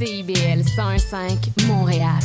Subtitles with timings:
[0.00, 2.20] CIBL 105 Montréal.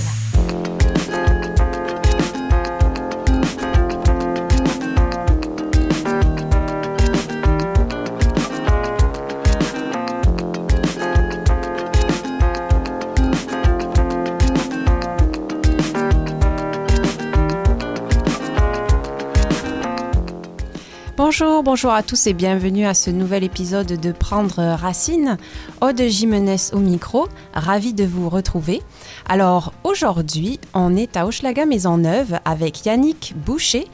[21.38, 25.38] Bonjour, bonjour à tous et bienvenue à ce nouvel épisode de Prendre Racine.
[25.82, 28.82] Aude Jimenez au micro, ravi de vous retrouver.
[29.28, 33.86] Alors aujourd'hui, on est à Hochelaga Maisonneuve avec Yannick Boucher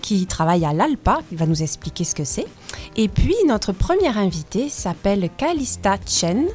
[0.00, 2.46] qui travaille à l'ALPA, il va nous expliquer ce que c'est.
[2.96, 6.46] Et puis notre première invitée s'appelle Kalista Chen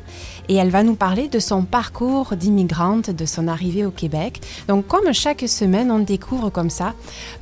[0.49, 4.41] et elle va nous parler de son parcours d'immigrante, de son arrivée au Québec.
[4.67, 6.93] Donc comme chaque semaine, on découvre comme ça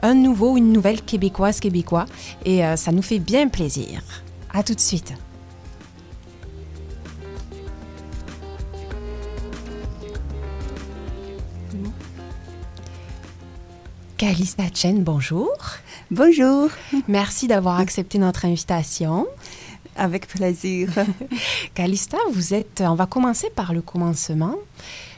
[0.02, 2.06] un nouveau, une nouvelle québécoise, québécois
[2.46, 4.02] et euh, ça nous fait bien plaisir.
[4.54, 5.14] À tout de suite.
[14.22, 15.50] Kalista Chen, bonjour.
[16.12, 16.68] Bonjour.
[17.08, 19.28] Merci d'avoir accepté notre invitation.
[19.96, 20.90] Avec plaisir.
[21.74, 24.56] Calista, vous êtes, on va commencer par le commencement.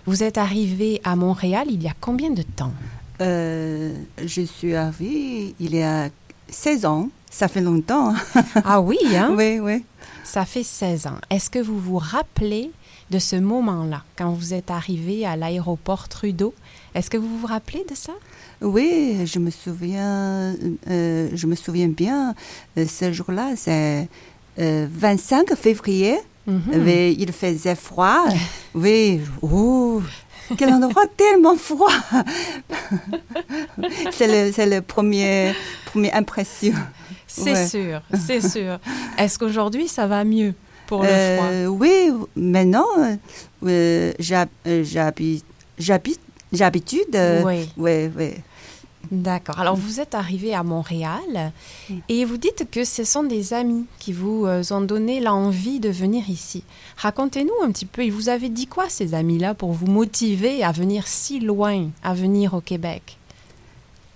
[0.05, 2.73] Vous êtes arrivée à Montréal il y a combien de temps?
[3.21, 6.09] Euh, je suis arrivée il y a
[6.49, 7.09] 16 ans.
[7.27, 8.13] Ça fait longtemps.
[8.63, 9.33] Ah oui, hein?
[9.35, 9.83] Oui, oui.
[10.23, 11.17] Ça fait 16 ans.
[11.31, 12.69] Est-ce que vous vous rappelez
[13.09, 16.53] de ce moment-là, quand vous êtes arrivée à l'aéroport Trudeau?
[16.93, 18.13] Est-ce que vous vous rappelez de ça?
[18.63, 20.55] Oui, je me souviens,
[20.89, 22.33] euh, je me souviens bien.
[22.77, 24.07] Euh, ce jour-là, c'est
[24.59, 26.15] euh, 25 février.
[26.47, 28.25] Oui, il faisait froid.
[28.75, 30.01] oui, oh,
[30.57, 31.89] quel endroit tellement froid.
[34.11, 35.53] c'est le, premier,
[36.13, 36.73] impression.
[37.27, 37.67] C'est Ouais.
[37.67, 38.79] sûr, c'est sûr.
[39.17, 40.53] Est-ce qu'aujourd'hui ça va mieux
[40.87, 41.47] pour le froid?
[41.51, 42.85] Euh, oui, maintenant,
[43.65, 45.45] euh, j'hab- euh, j'habite,
[46.51, 47.69] j'habite, euh, Oui.
[47.77, 48.31] oui, oui.
[49.13, 49.59] D'accord.
[49.59, 51.51] Alors, vous êtes arrivé à Montréal
[52.09, 55.89] et vous dites que ce sont des amis qui vous euh, ont donné l'envie de
[55.89, 56.63] venir ici.
[56.97, 58.03] Racontez-nous un petit peu.
[58.03, 62.15] Ils vous avaient dit quoi, ces amis-là, pour vous motiver à venir si loin, à
[62.15, 63.19] venir au Québec?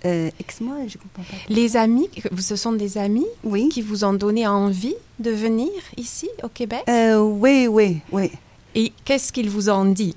[0.04, 1.36] Euh, Excuse-moi, je comprends pas.
[1.48, 3.68] Les amis, ce sont des amis Oui.
[3.68, 6.82] qui vous ont donné envie de venir ici, au Québec?
[6.88, 8.32] Euh, oui, oui, oui.
[8.74, 10.16] Et qu'est-ce qu'ils vous ont dit?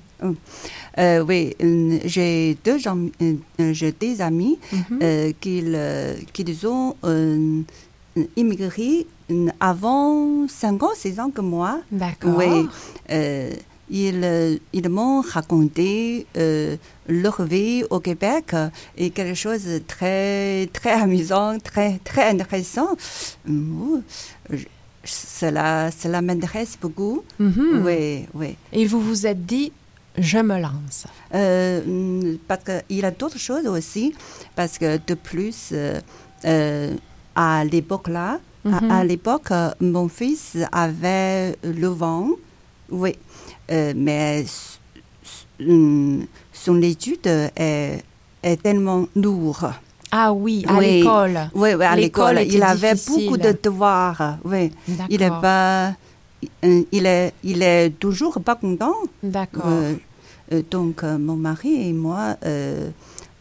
[0.98, 1.54] Euh, oui,
[2.04, 2.76] j'ai deux,
[3.72, 4.98] j'ai des amis Mhm.
[5.02, 7.62] euh, qui, euh, qui ont euh,
[8.36, 9.06] immigré
[9.58, 11.80] avant 5 ans, 6 ans que moi.
[11.90, 12.36] D'accord.
[12.36, 12.68] Oui,
[13.90, 16.26] ils, ils m'ont raconté
[17.08, 18.54] leur vie au Québec
[18.96, 22.90] et quelque chose de très, très amusant, très, très intéressant.
[23.46, 24.66] Je-
[25.04, 27.24] Cela, cela m'intéresse beaucoup.
[27.40, 27.82] Mhm.
[27.84, 28.54] Oui, oui.
[28.72, 29.72] Et vous vous êtes dit,
[30.18, 31.06] je me lance.
[31.34, 34.14] Euh, parce qu'il y a d'autres choses aussi,
[34.54, 36.00] parce que de plus, euh,
[36.44, 36.94] euh,
[37.34, 38.90] à l'époque à- Mhm.
[38.92, 42.28] à, l'époque, euh, mon fils avait le vent,
[42.90, 43.14] oui,
[43.70, 44.44] Euh, mais
[46.52, 48.02] son étude est,
[48.42, 49.72] est tellement lourde.
[50.10, 50.98] Ah oui, à Oui.
[50.98, 51.50] l'école.
[51.54, 54.70] Oui, oui, à L'école il avait beaucoup de devoirs, oui.
[55.08, 55.40] Il est D'accord.
[55.40, 55.92] pas,
[56.62, 58.94] il est, il est toujours pas content.
[59.22, 59.64] D'accord.
[59.66, 59.94] Euh,
[60.52, 62.90] euh, donc, euh, mon mari et moi, euh,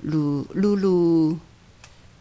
[0.04, 1.38] Lou- Loulou,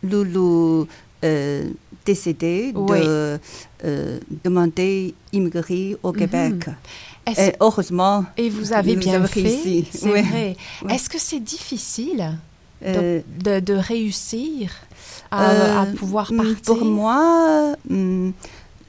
[0.02, 0.86] Loulou
[1.24, 1.64] euh,
[2.04, 3.00] décidé Oui.
[3.00, 3.38] de
[3.84, 6.66] euh, demander immigrer au Québec.
[7.26, 10.22] Est-ce- Et heureusement, Et vous avez bien fait, c'est Oui.
[10.22, 10.56] vrai.
[10.82, 10.92] Oui.
[10.94, 12.38] Est-ce que c'est difficile
[12.80, 14.70] de, euh, de- de réussir
[15.30, 16.62] à, euh, à pouvoir mm, partir?
[16.64, 18.30] Pour moi, mm,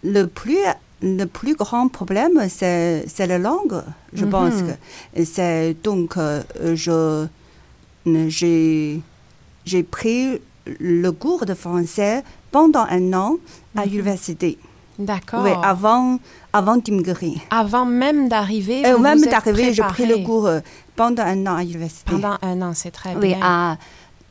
[0.04, 0.60] le plus
[1.02, 3.82] le plus grand problème, c'est la langue,
[4.14, 4.30] je Mhm.
[4.32, 4.62] pense.
[4.62, 5.24] que.
[5.26, 6.42] C'est donc euh,
[6.76, 7.26] je
[8.06, 9.02] j'ai
[9.66, 10.42] j'ai pris
[10.80, 13.38] le cours de français pendant un an
[13.76, 13.92] à Mhm.
[13.92, 14.58] l'université.
[15.00, 15.42] D'accord.
[15.44, 16.20] Oui, avant
[16.54, 17.34] avant d'immigrer.
[17.50, 20.60] Avant même d'arriver, Euh, même d'arriver, j'ai pris le cours euh,
[20.96, 22.12] pendant un an à l'université.
[22.12, 23.40] Pendant un an, c'est très oui, bien.
[23.42, 23.78] à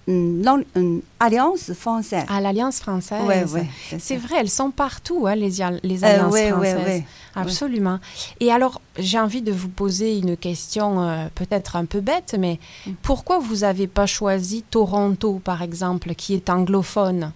[0.06, 0.42] mm,
[0.76, 2.24] mm, Alliance française.
[2.28, 3.22] À l'Alliance française.
[3.26, 3.66] Ouais, ouais,
[3.98, 5.66] c'est vrai, elles sont partout, hein, les, Euh,
[6.02, 7.02] alliances ouais, ouais, françaises.
[7.34, 7.98] Absolument.
[8.40, 12.58] Et alors, j'ai envie de vous poser une question euh, peut-être un peu bête, mais
[12.86, 12.92] Mm.
[13.02, 17.32] pourquoi vous n'avez pas choisi Toronto, par exemple, qui est anglophone?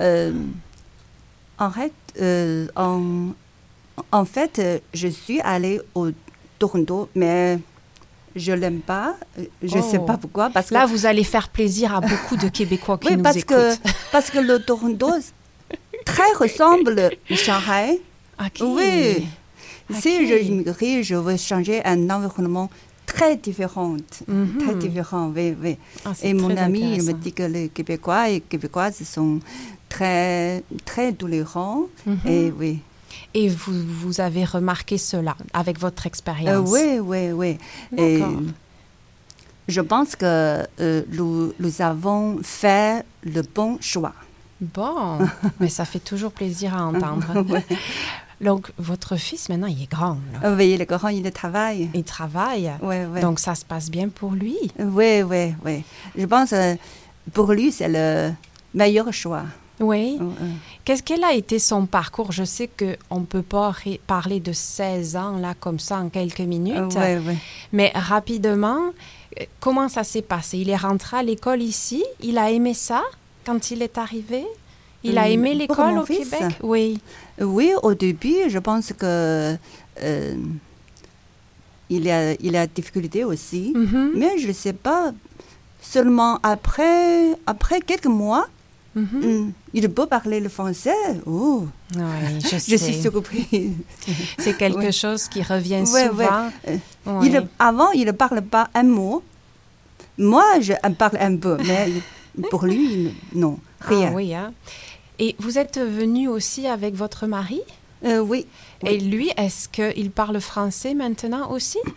[0.00, 0.32] Euh,
[1.58, 3.28] en fait, euh, en,
[4.12, 6.08] en fait, euh, je suis allée au
[6.58, 7.58] Toronto, mais
[8.36, 9.16] je l'aime pas.
[9.38, 10.04] Euh, Je ne sais Oh.
[10.04, 10.50] pas pourquoi.
[10.50, 13.42] Parce Là, que, vous allez faire plaisir à beaucoup de Québécois qui oui, nous parce
[13.42, 13.74] que,
[14.12, 15.10] parce que le Toronto
[16.04, 18.00] très ressemble à Shanghai.
[18.40, 18.60] Ok.
[18.62, 19.26] Oui.
[19.90, 22.68] Si je immigrais, je veux changer un environnement
[23.06, 23.96] très différent.
[24.26, 24.58] Mhm.
[24.64, 25.76] Très différent, oui, oui.
[26.04, 29.38] Ah, Et mon ami, il me dit que les Québécois et Québécoises sont
[29.88, 31.84] très, très tolérants.
[32.04, 32.18] Mhm.
[32.26, 32.78] Et oui.
[33.38, 37.58] Et vous, vous avez remarqué cela avec votre Euh, expérience oui, oui, oui.
[37.98, 38.22] Et
[39.68, 40.24] je pense que
[40.80, 44.14] euh, nous, nous avons fait le bon choix.
[44.60, 45.18] Bon,
[45.60, 47.26] mais ça fait toujours plaisir à entendre.
[48.40, 50.18] Donc, votre fils, maintenant, il est grand.
[50.32, 50.48] là.
[50.48, 51.90] Euh, Oui, le grand, il travaille.
[51.92, 52.70] Il travaille.
[52.82, 53.20] Oui, oui.
[53.20, 54.56] Donc, ça se passe bien pour lui.
[54.78, 55.84] Oui, oui, oui.
[56.16, 56.76] Je pense que
[57.34, 58.32] pour lui, c'est le
[58.74, 59.44] meilleur choix.
[59.80, 60.16] Oui.
[60.20, 60.50] Euh, euh.
[60.84, 62.32] Qu'est-ce quel a été son parcours?
[62.32, 63.74] Je sais qu'on ne peut pas
[64.06, 66.96] parler de 16 ans, là, comme ça, en quelques minutes.
[66.96, 67.38] Euh, oui, oui.
[67.72, 68.80] Mais rapidement,
[69.40, 70.58] euh, comment ça s'est passé?
[70.58, 72.04] Il est rentré à l'école ici?
[72.22, 73.02] Il a aimé ça
[73.44, 74.46] quand il est arrivé?
[75.04, 76.30] Il a Hum, aimé l'école au fils?
[76.30, 76.56] Québec?
[76.62, 76.98] Oui.
[77.40, 79.56] Oui, au début, je pense que
[80.02, 80.34] euh,
[81.90, 83.72] il a, il a difficulté aussi.
[83.74, 85.12] Mhm, Mais je ne sais pas,
[85.80, 88.46] seulement après, après quelques mois,
[88.96, 89.24] mhm.
[89.24, 90.94] hum, il peut parler le français.
[91.26, 93.72] Oh, Oui, je, je suis surprise.
[94.38, 96.50] C'est quelque chose qui revient souvent.
[96.66, 97.20] Euh.
[97.22, 99.22] Il, avant, il ne parle pas un mot.
[100.18, 101.92] Moi, je parle un peu, mais
[102.50, 104.08] pour lui, non, rien.
[104.10, 104.52] Ah oui, hein.
[105.18, 107.60] Et vous êtes venu aussi avec votre mari?
[108.04, 108.46] Euh, oui,
[108.86, 111.78] Et lui, est-ce qu'il parle français maintenant aussi?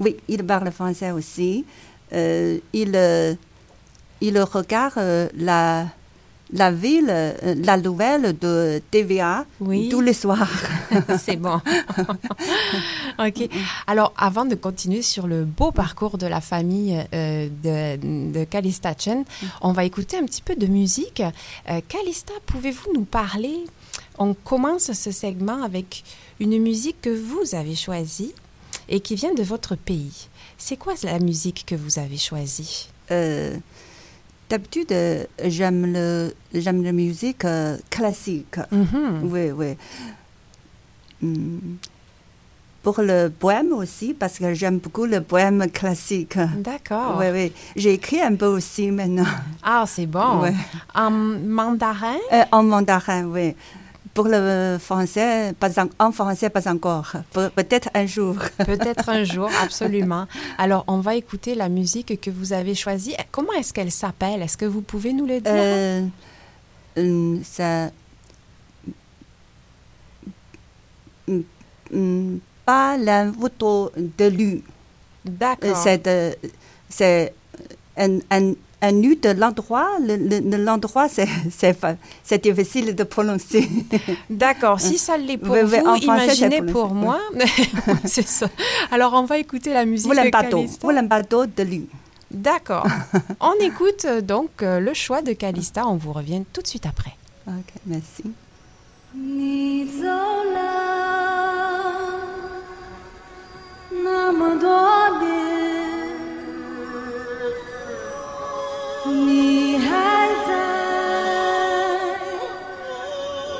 [0.00, 1.64] Oui, il parle français aussi.
[2.12, 3.34] Euh, il, euh,
[4.20, 5.86] il regarde la,
[6.54, 9.88] la ville, euh, la nouvelle de TVA Oui.
[9.90, 10.48] tous les soirs.
[11.18, 11.60] C'est bon.
[13.18, 13.48] ok.
[13.86, 18.94] Alors, avant de continuer sur le beau parcours de la famille euh, de, de Kalista
[18.96, 19.24] Chen,
[19.60, 21.22] on va écouter un petit peu de musique.
[21.68, 23.64] Euh, Kalista, pouvez-vous nous parler?
[24.18, 26.04] On commence ce segment avec
[26.38, 28.32] une musique que vous avez choisie
[28.88, 30.28] et qui vient de votre pays.
[30.56, 32.88] C'est quoi la musique que vous avez choisie?
[33.10, 33.56] Euh,
[34.48, 38.56] D'habitude, euh, j'aime le, j'aime la musique euh, classique.
[38.70, 39.20] Mhm.
[39.32, 39.76] Oui, oui.
[41.22, 41.78] Hum,
[42.82, 46.36] Pour le poème aussi, parce que j'aime beaucoup le poème classique.
[46.58, 47.16] D'accord.
[47.18, 47.52] Oui, oui.
[47.74, 49.24] J'ai écrit un peu aussi maintenant.
[49.62, 50.52] Ah, c'est bon.
[50.94, 52.18] En mandarin?
[52.30, 53.54] Euh, en mandarin, oui.
[54.14, 57.12] Pour le français, pas en, en français, pas encore.
[57.32, 58.36] Pe- Peut-être un jour.
[58.64, 60.26] Peut-être un jour, absolument.
[60.58, 63.16] Alors, on va écouter la musique que vous avez choisie.
[63.32, 64.40] Comment est-ce qu'elle s'appelle?
[64.42, 65.52] Est-ce que vous pouvez nous le dire?
[65.52, 66.06] Euh,
[66.96, 67.90] hum, ça.
[71.28, 71.42] hum,
[71.92, 74.54] hum, Pas la photo de lui.
[75.26, 75.76] Euh, D'accord.
[76.88, 77.34] C'est
[77.96, 78.52] un, un,
[78.83, 79.89] un nu de l'endroit.
[79.99, 83.67] Le- le- le- L'endroit, c'est- c'est fa- c'est difficile de prononcer.
[84.29, 84.79] D'accord.
[84.79, 87.19] Si ça l'est pour Oui, oui, vous, en français, c'est imaginez pour pour le- moi.
[88.05, 88.47] c'est ça.
[88.91, 90.57] Alors, on va écouter la musique Voilà un de bateau.
[90.57, 90.79] Calista.
[90.81, 91.87] Voilà un bateau de lui.
[92.31, 92.85] D'accord.
[93.41, 95.85] on écoute euh, donc euh, le choix de Calista.
[95.87, 97.15] On vous revient tout de suite après.
[97.47, 98.23] OK, merci.
[99.11, 100.03] 你走
[100.53, 100.59] 了
[104.03, 104.69] 那么多
[105.19, 105.42] 年，
[109.06, 110.50] 你还在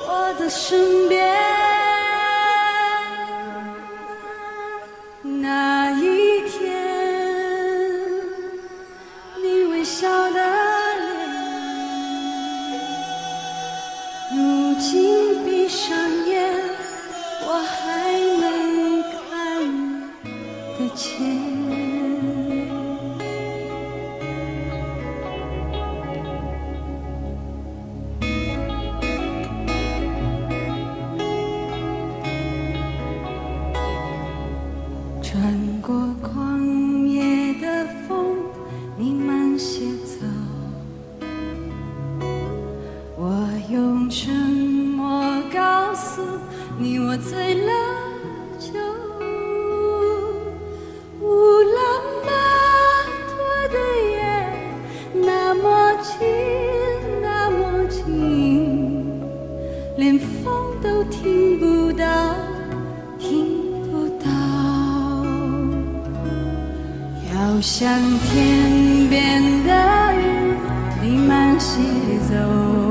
[0.08, 1.22] 我的身边。
[5.22, 6.72] 那一天，
[9.42, 11.04] 你微笑的脸。
[14.34, 15.94] 如今闭上
[16.26, 16.54] 眼，
[17.46, 18.10] 我还
[18.40, 18.42] 能
[19.12, 19.20] 看
[20.78, 21.43] 得见。
[47.14, 47.70] 我醉了
[48.58, 48.70] 酒。
[51.20, 51.24] 乌
[51.76, 51.78] 兰
[52.26, 52.28] 巴
[53.30, 53.32] 托
[53.68, 53.76] 的
[54.10, 54.18] 夜
[55.24, 56.18] 那么静，
[57.22, 58.02] 那么静，
[59.96, 60.52] 连风
[60.82, 62.04] 都听不到，
[63.16, 64.26] 听不到。
[67.32, 69.70] 要向天边的
[70.16, 70.56] 云，
[71.00, 71.78] 你慢些
[72.28, 72.83] 走。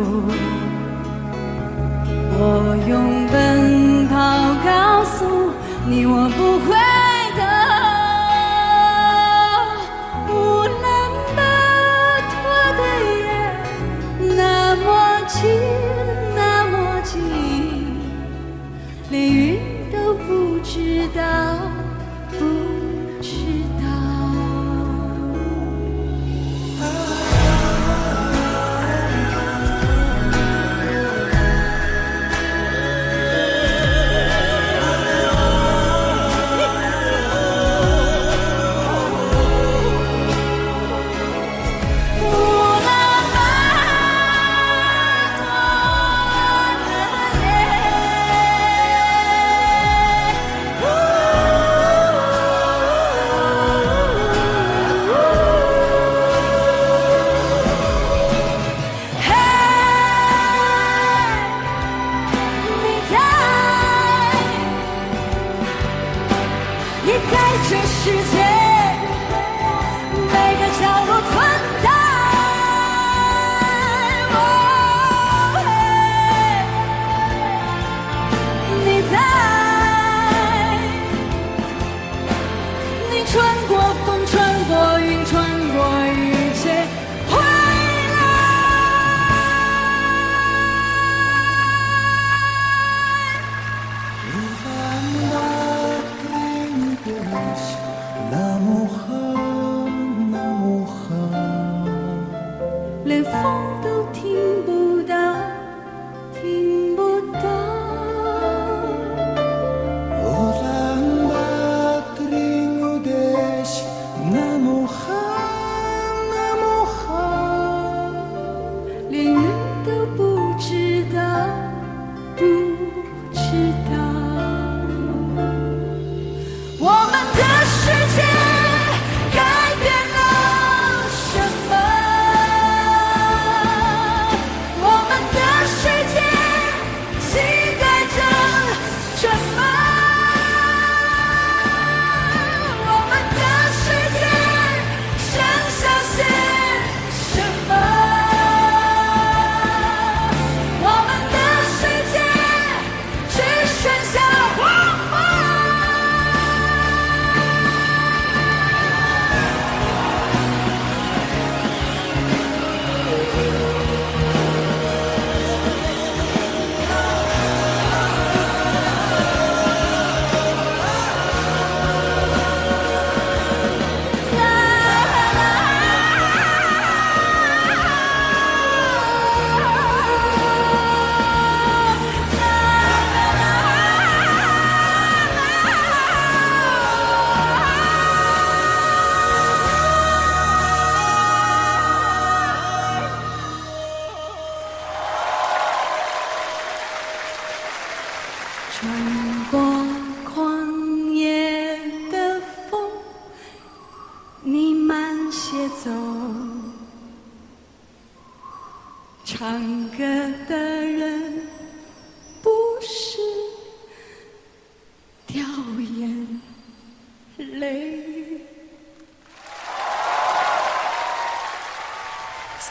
[103.14, 103.93] 连风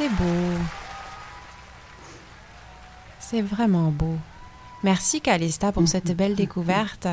[0.02, 0.58] C'est beau.
[3.20, 4.16] C'est vraiment beau.
[4.82, 7.06] Merci Calista pour cette belle découverte.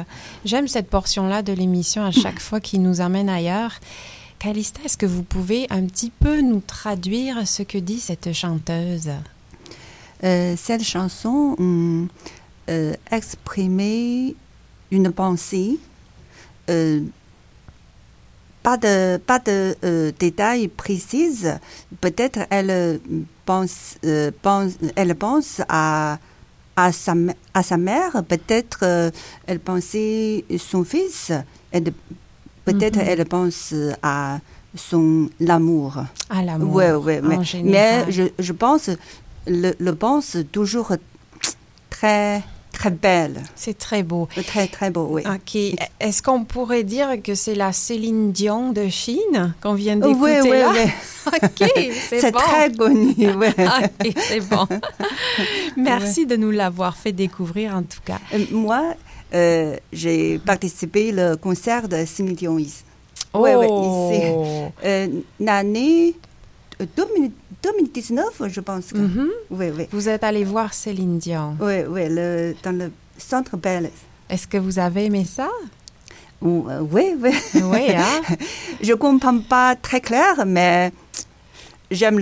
[0.44, 3.74] J'aime cette portion-là de l'émission à chaque fois qui nous emmène ailleurs.
[4.40, 9.12] Calista, est-ce que vous pouvez un petit peu nous traduire ce que dit cette chanteuse?
[10.24, 12.08] Euh, cette chanson hum,
[12.72, 14.34] euh, exprimait
[14.90, 15.78] une pensée,
[16.72, 17.02] euh,
[18.64, 21.44] pas de, pas de euh, détails précis.
[22.02, 22.98] Peut-être elle euh,
[23.46, 26.18] pense, euh, pense, elle pense à,
[26.76, 27.14] à, sa,
[27.54, 29.12] à sa mère, peut-être euh,
[29.48, 31.32] elle pensait son fils,
[32.66, 33.06] peut-être Mhm.
[33.08, 33.74] elle pense
[34.04, 34.40] à
[34.76, 35.98] son l'amour.
[36.30, 36.76] À l'amour.
[36.76, 38.90] Ouais, ouais, en mais, mais je, je pense,
[39.48, 40.92] le, le pense toujours
[41.90, 42.44] très,
[42.80, 43.44] très belle.
[43.56, 44.30] C'est très beau.
[44.48, 45.24] Très, très beau, oui.
[45.28, 45.56] Ok.
[46.00, 50.42] Est-ce qu'on pourrait dire que c'est la Céline Dion de Chine qu'on vient Oui, d'écouter
[50.52, 50.72] oui, là?
[50.74, 50.92] oui.
[51.44, 51.72] Ok,
[52.10, 52.40] c'est C'est bon.
[52.40, 53.14] très connu.
[53.28, 54.66] Ok, c'est bon.
[55.76, 58.20] Merci de nous l'avoir fait découvrir en tout cas.
[58.34, 58.96] Euh, Moi,
[59.34, 62.84] euh, j'ai participé au concert de Céline Dion ici.
[63.34, 64.24] Ouais, ouais, ici.
[64.34, 64.72] Oh.
[64.86, 65.08] Euh,
[65.40, 66.16] L'année
[66.80, 67.32] 2000
[67.64, 68.88] 2019, je pense.
[68.94, 69.30] que- Mhm.
[69.52, 69.88] Oui, oui.
[69.92, 71.58] Vous êtes allé voir Céline Dion.
[71.60, 73.90] Oui, oui, le, dans le centre Belle.
[74.30, 75.50] Est-ce que vous avez aimé ça?
[76.42, 77.32] Euh, oui, oui.
[77.56, 78.22] Oui, hein
[78.82, 80.92] Je comprends pas très clair, mais
[81.92, 82.20] j'aime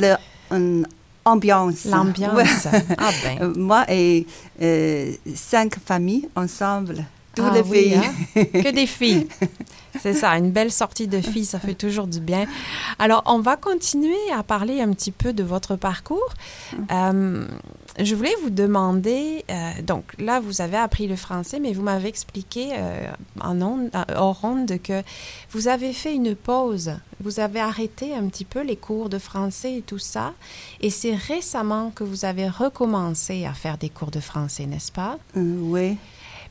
[1.26, 1.86] l'ambiance.
[1.86, 2.68] L'ambiance.
[2.98, 3.54] Ah ben.
[3.58, 4.26] moi et
[4.62, 7.06] euh, cinq familles ensemble
[7.38, 8.14] tous Ah les oui, hein?
[8.36, 9.28] Que des filles.
[10.02, 12.46] C'est ça, une belle sortie de filles, ça fait toujours du bien.
[13.00, 16.34] Alors, on va continuer à parler un petit peu de votre parcours.
[16.92, 17.48] Euh,
[18.00, 22.10] je voulais vous demander, euh, donc là, vous avez appris le français, mais vous m'avez
[22.10, 23.08] expliqué euh,
[23.42, 25.02] en onde, euh, hors onde que
[25.52, 26.92] vous avez fait une pause.
[27.20, 30.34] Vous avez arrêté un petit peu les cours de français et tout ça.
[30.82, 35.18] Et c'est récemment que vous avez recommencé à faire des cours de français, n'est-ce pas?
[35.36, 35.98] Oui.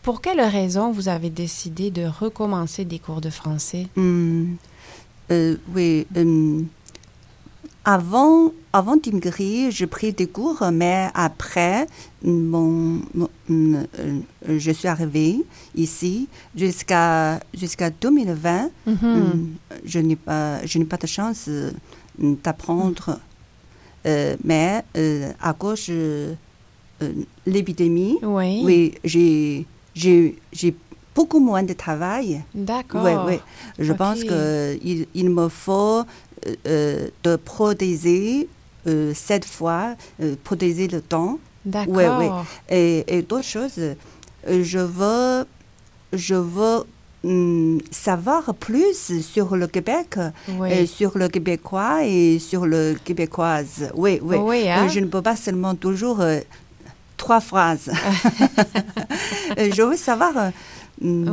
[0.07, 3.89] Pour quelle raison vous avez décidé de recommencer des cours de français?
[3.97, 4.57] Hum,
[5.33, 6.07] euh, oui.
[6.15, 6.69] hum,
[7.85, 11.89] avant avant d'immigrer, j'ai pris des cours, mais après,
[12.23, 14.21] mon, mon- hum, euh,
[14.57, 15.45] je suis arrivée
[15.75, 18.71] ici jusqu'à jusqu'à 2020.
[18.87, 18.97] Mhm.
[19.03, 19.49] hum,
[19.85, 21.73] je n'ai pas je n'ai pas de chance euh,
[22.45, 23.19] d'apprendre,
[24.45, 24.85] mais
[25.41, 26.37] à cause de
[27.45, 30.75] l'épidémie, Oui, oui, j'ai j'ai
[31.15, 32.43] beaucoup moins de travail.
[32.55, 33.03] d'accord.
[33.05, 33.39] Oui, oui.
[33.79, 36.01] Je pense qu'il il me faut
[36.47, 38.49] euh, euh, de protéger
[38.87, 41.39] euh, cette fois, euh, protéger le temps.
[41.65, 41.95] D'accord.
[41.97, 42.31] Ouais, ouais.
[42.69, 43.95] Et, et d'autres choses, euh,
[44.47, 45.45] je veux,
[46.13, 46.85] je veux
[47.25, 50.19] hum, savoir plus sur le Québec,
[50.61, 50.71] Oui.
[50.73, 53.91] et sur le québécois et sur le québécoise.
[53.95, 54.37] Oui, oui.
[54.37, 54.85] Oui, hein?
[54.85, 56.39] Euh, Je ne peux pas seulement toujours euh,
[57.17, 57.91] trois phrases.
[59.59, 60.51] Euh, je veux savoir, euh,
[61.03, 61.25] Oui.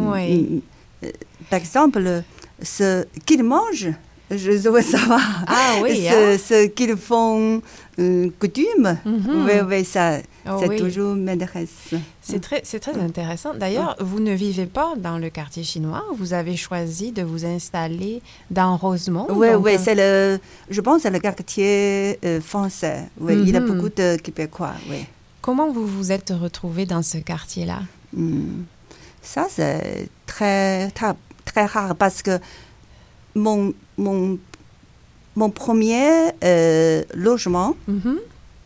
[0.54, 0.62] hum,
[1.04, 1.10] euh,
[1.50, 2.24] par exemple,
[2.62, 3.92] ce qu'ils mangent.
[4.32, 6.38] Je veux savoir Ah oui, ce, hein?
[6.38, 7.62] ce qu'ils font
[8.00, 8.98] euh, coutume.
[9.06, 9.46] Mhm.
[9.46, 10.78] Oui, oui, ça, Oh ça oui.
[10.78, 11.70] toujours m'intéresse.
[12.22, 13.54] C'est très, c'est très intéressant.
[13.54, 16.04] D'ailleurs, vous ne vivez pas dans le quartier chinois.
[16.18, 19.28] Vous avez choisi de vous installer dans Rosemont.
[19.30, 23.10] Oui, donc, oui, c'est le, je pense, c'est le quartier euh, français.
[23.20, 23.68] Oui, il y a Mhm.
[23.68, 25.06] beaucoup de Québécois, oui.
[25.44, 27.82] Comment vous vous êtes retrouvé dans ce quartier-là?
[28.14, 28.64] Hmm.
[29.22, 31.14] Ça, c'est très, très,
[31.46, 32.40] très rare parce que
[33.36, 34.40] mon, mon,
[35.36, 36.08] mon premier
[36.44, 38.20] euh, logement Mhm.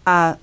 [0.06, 0.38] à,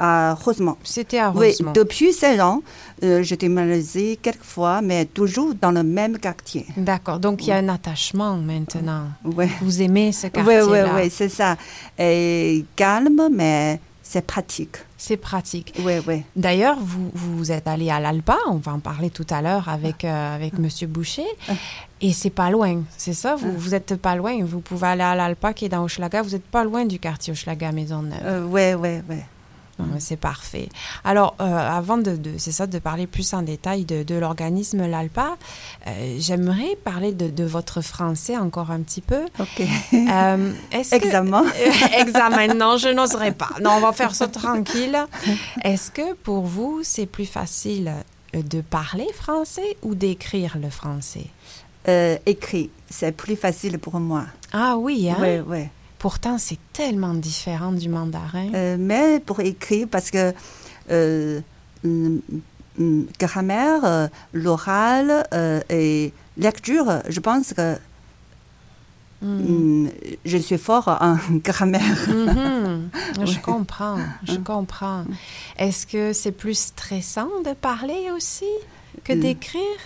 [0.00, 0.76] à Rosemont.
[0.84, 1.72] C'était à Oui, Rosemont.
[1.72, 2.62] depuis 16 ans,
[3.02, 6.64] euh, j'ai déménagé quelques fois, mais toujours dans le même quartier.
[6.78, 7.18] D'accord.
[7.20, 9.04] Donc, il y a un attachement maintenant.
[9.24, 10.94] Oui, Vous aimez ce oui, quartier-là.
[10.94, 11.56] oui, oui, c'est ça.
[11.98, 14.76] Et calme, mais c'est pratique.
[14.96, 15.74] C'est pratique.
[15.80, 16.22] Oui, oui.
[16.36, 20.04] D'ailleurs, vous, vous êtes allé à l'Alpa, on va en parler tout à l'heure avec,
[20.04, 21.26] euh, avec Monsieur Boucher,
[22.00, 23.34] et c'est pas loin, c'est ça?
[23.34, 26.34] Vous, vous êtes pas loin, vous pouvez aller à l'Alpa qui est dans Hochelaga, vous
[26.34, 28.46] êtes pas loin du quartier Hochelaga Maisonneuve.
[28.48, 29.16] Oui, oui, oui.
[29.78, 30.68] Mais C'est parfait.
[31.04, 34.86] Alors, euh, avant de, de- c'est ça, de parler plus en détail de, de l'organisme
[34.86, 35.36] l'ALPA,
[35.86, 39.24] euh, j'aimerais parler de, de votre français encore un petit peu.
[39.40, 39.62] OK.
[39.94, 41.44] Euh, est-ce Examen.
[41.98, 43.50] Examen, non, je n'oserais pas.
[43.62, 44.96] Non, on va faire ça tranquille.
[45.64, 47.92] Est-ce que pour vous, c'est plus facile
[48.32, 51.26] de parler français ou d'écrire le français?
[52.26, 54.24] Écrit, c'est plus facile pour moi.
[54.52, 55.16] Ah oui, hein?
[55.20, 55.68] Oui, oui.
[56.04, 58.52] Pourtant, c'est tellement différent du mandarin.
[58.54, 60.34] Euh, mais pour écrire, parce que
[60.90, 61.40] euh,
[63.18, 65.26] grammaire, euh, l'oral
[65.70, 67.78] et lecture, je pense que
[69.22, 69.88] Hmm.
[70.26, 71.16] je suis fort en
[71.48, 71.98] grammaire.
[72.08, 72.90] Mhm.
[73.24, 75.04] Je comprends, je comprends.
[75.56, 78.52] Est-ce que c'est plus stressant de parler aussi
[79.02, 79.80] que d'écrire?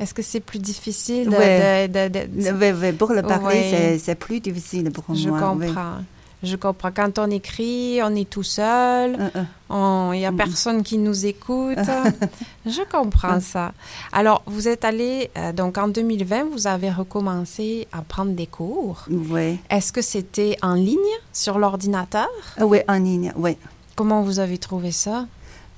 [0.00, 1.36] Est-ce que c'est plus difficile de...
[1.36, 1.88] Ouais.
[1.88, 5.54] de- pour le parler, c'est- plus difficile pour Je moi.
[5.54, 5.66] oui.
[5.68, 5.96] comprends.
[6.42, 6.90] Je comprends.
[6.90, 9.28] Quand on écrit, on est tout seul, Euh,
[9.70, 10.10] euh.
[10.14, 10.36] il n'y a Mm.
[10.36, 11.76] personne qui nous écoute.
[12.64, 13.72] Je comprends ça.
[14.10, 19.04] Alors, vous êtes allé, euh, donc en 2020, vous avez recommencé à prendre des cours.
[19.10, 19.58] Oui.
[19.68, 20.96] Est-ce que c'était en ligne
[21.30, 22.28] sur l'ordinateur?
[22.58, 23.58] Oui, en ligne, oui.
[23.94, 25.26] Comment vous avez trouvé ça?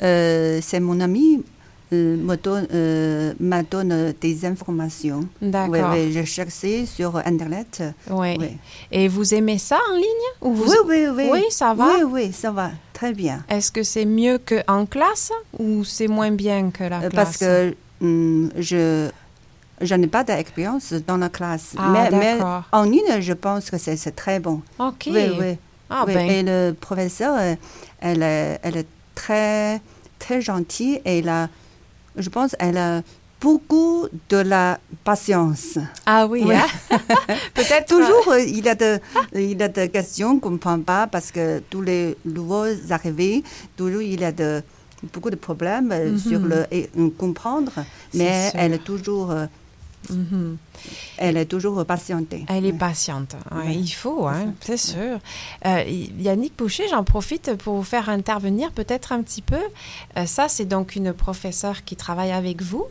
[0.05, 1.43] Euh, c'est mon ami
[1.97, 2.67] me donne,
[3.41, 5.21] m'a donne des informations.
[5.41, 5.91] Oui, D'accord.
[5.93, 7.83] oui, je cherchais sur Internet.
[8.11, 8.37] Oui.
[8.91, 10.29] Et vous aimez ça en ligne?
[10.41, 10.65] Ou vous...
[10.65, 11.29] Oui, oui, oui.
[11.33, 11.87] Oui, ça va?
[11.97, 12.71] Oui, oui, ça va.
[12.93, 13.45] Très bien.
[13.49, 17.25] Est-ce que c'est mieux qu'en classe ou c'est moins bien que la Euh, classe?
[17.25, 19.09] Parce que hum, je,
[19.81, 21.75] je n'ai pas d'expérience dans la classe.
[21.77, 22.39] Ah, mais,
[22.73, 24.61] en ligne, je pense que c'est très bon.
[24.79, 25.09] OK.
[25.09, 25.57] Oui, oui.
[25.91, 26.15] Ah, oui.
[26.15, 27.55] ben, Et le professeur, euh,
[28.01, 29.81] elle, est- elle est très,
[30.19, 31.49] très gentille et elle a,
[32.17, 33.03] je pense elle a
[33.41, 35.77] beaucoup de la patience.
[36.07, 36.65] ah oui, hein?
[37.55, 37.87] Peut-être...
[37.89, 39.01] Toujours, euh, il, y a de,
[39.35, 43.43] il y a des questions qu'on ne comprend pas parce que tous les nouveaux arrivés,
[43.77, 44.63] toujours il y a de,
[45.13, 46.19] beaucoup de problèmes euh, Mhm.
[46.19, 47.73] sur le et, euh, comprendre,
[48.15, 49.35] mais elle est toujours,
[50.11, 50.57] Mhm.
[51.19, 52.45] elle est toujours patientée.
[52.49, 53.37] Elle est patiente.
[53.51, 53.75] Ouais, Ouais.
[53.77, 55.19] Il faut, hein, c'est sûr.
[55.67, 55.83] Euh,
[56.19, 59.61] Yannick Boucher, j'en profite pour vous faire intervenir peut-être un petit peu.
[60.17, 62.85] Euh, ça, c'est donc une professeure qui travaille avec vous.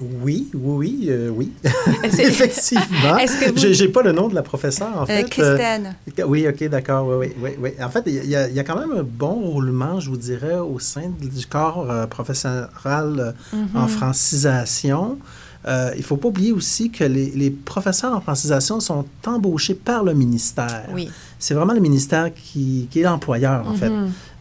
[0.00, 1.52] Oui, oui, oui, euh, oui.
[2.04, 3.18] Effectivement.
[3.18, 5.24] Est-ce que vous- J'ai pas le nom de la professeure, en Euh, fait.
[5.28, 5.94] Christine.
[6.18, 7.06] Euh, oui, OK, d'accord.
[7.08, 7.70] Oui, oui, oui, oui.
[7.84, 10.16] En fait, il y, a, il y a quand même un bon roulement, je vous
[10.16, 13.76] dirais, au sein du corps euh, professoral euh, Mm-hmm.
[13.76, 15.18] en francisation.
[15.66, 19.74] Euh, il ne faut pas oublier aussi que les, les professeurs en francisation sont embauchés
[19.74, 20.88] par le ministère.
[20.92, 21.08] Oui.
[21.38, 23.92] C'est vraiment le ministère qui, qui est l'employeur, en fait.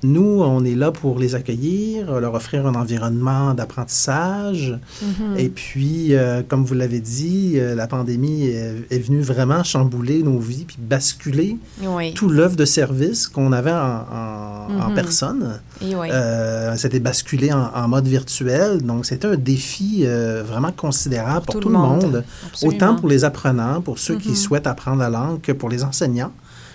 [0.03, 4.79] Nous, on est là pour les accueillir, leur offrir un environnement d'apprentissage.
[5.01, 5.37] Mhm.
[5.37, 10.23] Et puis, euh, comme vous l'avez dit, euh, la pandémie est, est venue vraiment chambouler
[10.23, 12.13] nos vies puis basculer Oui.
[12.13, 14.95] tout l'œuvre de service qu'on avait en, en- en Mhm.
[14.95, 15.59] personne.
[15.81, 16.07] Et oui.
[16.11, 18.81] Euh, C'était basculé en, en mode virtuel.
[18.81, 22.23] Donc, c'était un défi euh, vraiment considérable pour tout, le monde.
[22.63, 24.35] Autant pour les apprenants, pour ceux qui Mhm.
[24.35, 26.31] souhaitent apprendre la langue, que pour les enseignants,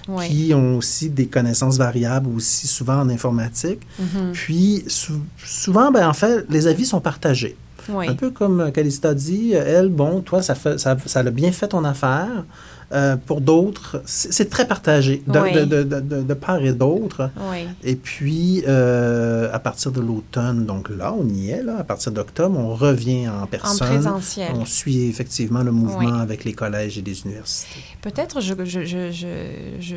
[0.09, 0.29] Oui.
[0.29, 3.81] qui ont aussi des connaissances variables, aussi souvent en informatique.
[3.98, 4.33] Mhm.
[4.33, 7.57] Puis, sou- souvent, ben, en fait, les avis sont partagés.
[7.88, 8.09] Oui.
[8.09, 11.68] Un peu comme Calista dit, elle, bon, toi, ça, fait, ça, ça a bien fait
[11.68, 12.44] ton affaire.
[12.92, 15.53] Euh, pour d'autres, c'est très partagé, de, Oui.
[15.53, 17.31] de, de, de- de- de part et d'autre.
[17.51, 17.66] Oui.
[17.83, 22.12] Et puis, euh, à partir de l'automne, donc là, on y est, là, à partir
[22.12, 23.88] d'octobre, on revient en En personne.
[23.88, 24.53] présentiel.
[24.55, 26.20] On suit effectivement le mouvement Oui.
[26.20, 27.81] avec les collèges et les universités.
[28.03, 28.55] Peut-être je,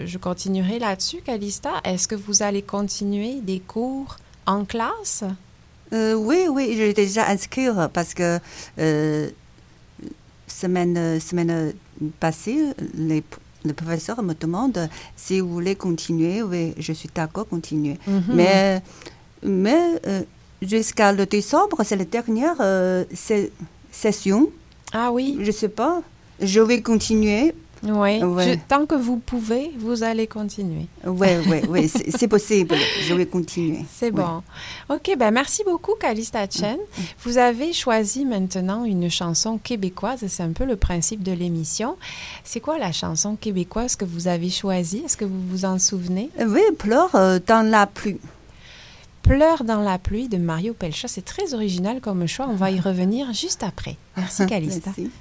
[0.08, 1.69] je continuerai là-dessus, Calista.
[1.84, 5.23] Est-ce que vous allez continuer des cours en classe?
[5.93, 8.39] Euh, oui, oui, j'ai déjà inscrit parce que
[8.80, 9.30] euh,
[10.47, 11.73] semaine, semaine
[12.19, 12.60] passée,
[12.95, 13.23] les,
[13.65, 16.41] le professeur me demande si vous voulez continuer.
[16.41, 17.97] Oui, je suis d'accord, continuer.
[18.08, 18.23] Mhm.
[18.34, 18.82] Mais,
[19.43, 20.21] mais euh,
[20.62, 23.04] jusqu'à le décembre, c'est la dernière euh,
[23.91, 24.49] session.
[24.93, 26.02] Ah oui, Je sais pas.
[26.41, 27.54] Je vais continuer.
[27.84, 28.22] Oui.
[28.24, 28.54] Ouais.
[28.54, 30.88] Je- tant que vous pouvez, vous allez continuer.
[31.06, 32.76] Oui, oui, oui, c'est possible.
[33.08, 33.86] Je vais continuer.
[33.94, 34.42] C'est bon.
[34.89, 36.78] OK, ben merci beaucoup, Calista Chen.
[37.24, 40.26] Vous avez choisi maintenant une chanson québécoise.
[40.28, 41.96] C'est un peu le principe de l'émission.
[42.44, 45.04] C'est quoi la chanson québécoise que vous avez choisie?
[45.06, 46.30] Est-ce que vous vous en souvenez?
[46.39, 48.18] Oui, pleure euh, dans la pluie.
[49.22, 51.08] Pleure dans la pluie de Mario Pelcha.
[51.08, 52.48] C'est très original comme choix.
[52.50, 53.96] On va y revenir juste après.
[54.18, 54.92] Merci, Calista.
[54.98, 55.12] Merci.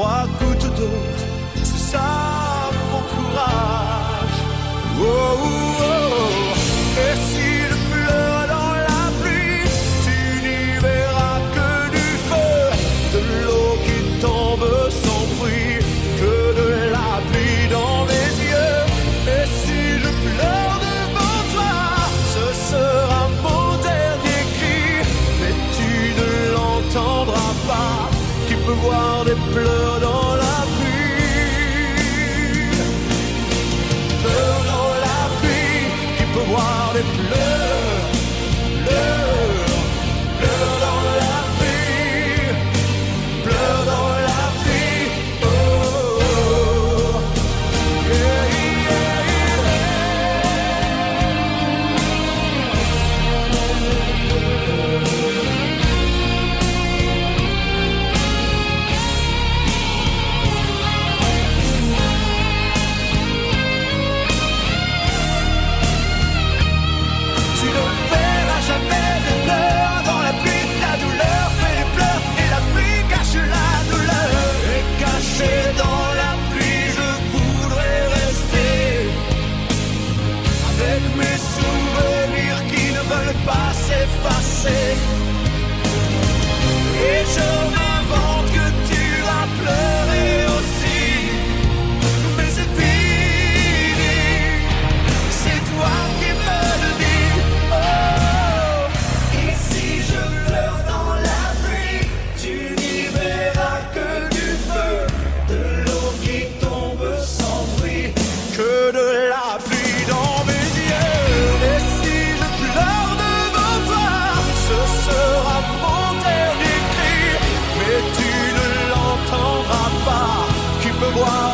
[0.00, 0.98] Trois gouttes d'eau,
[1.56, 4.40] c'est ça mon courage.
[4.98, 5.69] Oh,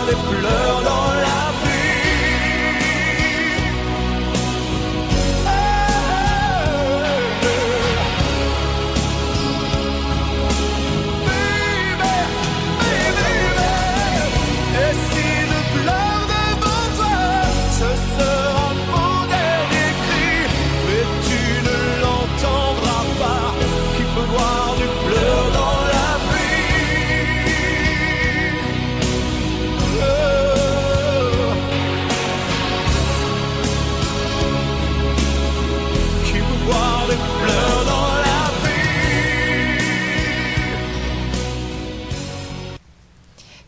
[0.07, 0.65] les pleurs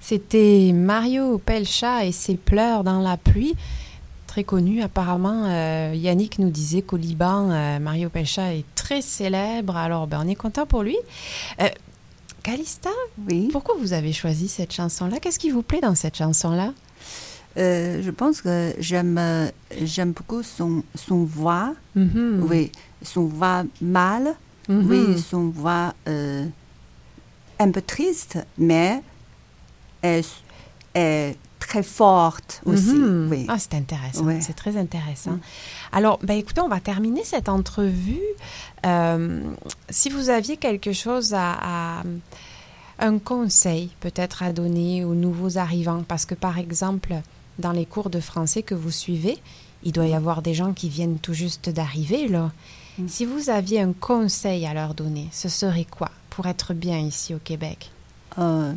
[0.08, 3.54] C'était Mario Pelcha et ses pleurs dans la pluie.
[4.26, 5.44] Très connu apparemment.
[5.44, 9.76] Euh, Yannick nous disait qu'au Liban, euh, Mario Pelcha est très célèbre.
[9.76, 10.96] Alors, ben, on est content pour lui.
[11.60, 11.68] Euh,
[12.42, 12.88] Calista,
[13.28, 13.50] Oui.
[13.52, 15.18] pourquoi vous avez choisi cette chanson-là?
[15.20, 16.72] Qu'est-ce qui vous plaît dans cette chanson-là?
[17.54, 19.20] Je pense que j'aime
[19.82, 21.74] j'aime beaucoup son, son voix.
[21.94, 22.46] Mhm.
[22.48, 24.36] Oui, son voix mâle.
[24.70, 29.02] Oui, son voix un peu triste, mais
[30.02, 32.94] est, très forte aussi.
[32.94, 33.28] Mhm.
[33.30, 33.44] Oui.
[33.48, 34.24] Ah, c'est intéressant.
[34.24, 34.40] Ouais.
[34.40, 35.38] C'est très intéressant.
[35.92, 38.20] Alors, ben, écoutez, on va terminer cette entrevue.
[38.86, 39.42] Euh,
[39.90, 42.02] si vous aviez quelque chose à, à-
[43.00, 47.14] un conseil peut-être à donner aux nouveaux arrivants, parce que par exemple,
[47.58, 49.38] dans les cours de français que vous suivez,
[49.84, 52.50] il doit y avoir des gens qui viennent tout juste d'arriver là.
[52.98, 53.08] Mm.
[53.08, 57.34] Si vous aviez un conseil à leur donner, ce serait quoi pour être bien ici
[57.34, 57.90] au Québec?
[58.38, 58.72] Euh,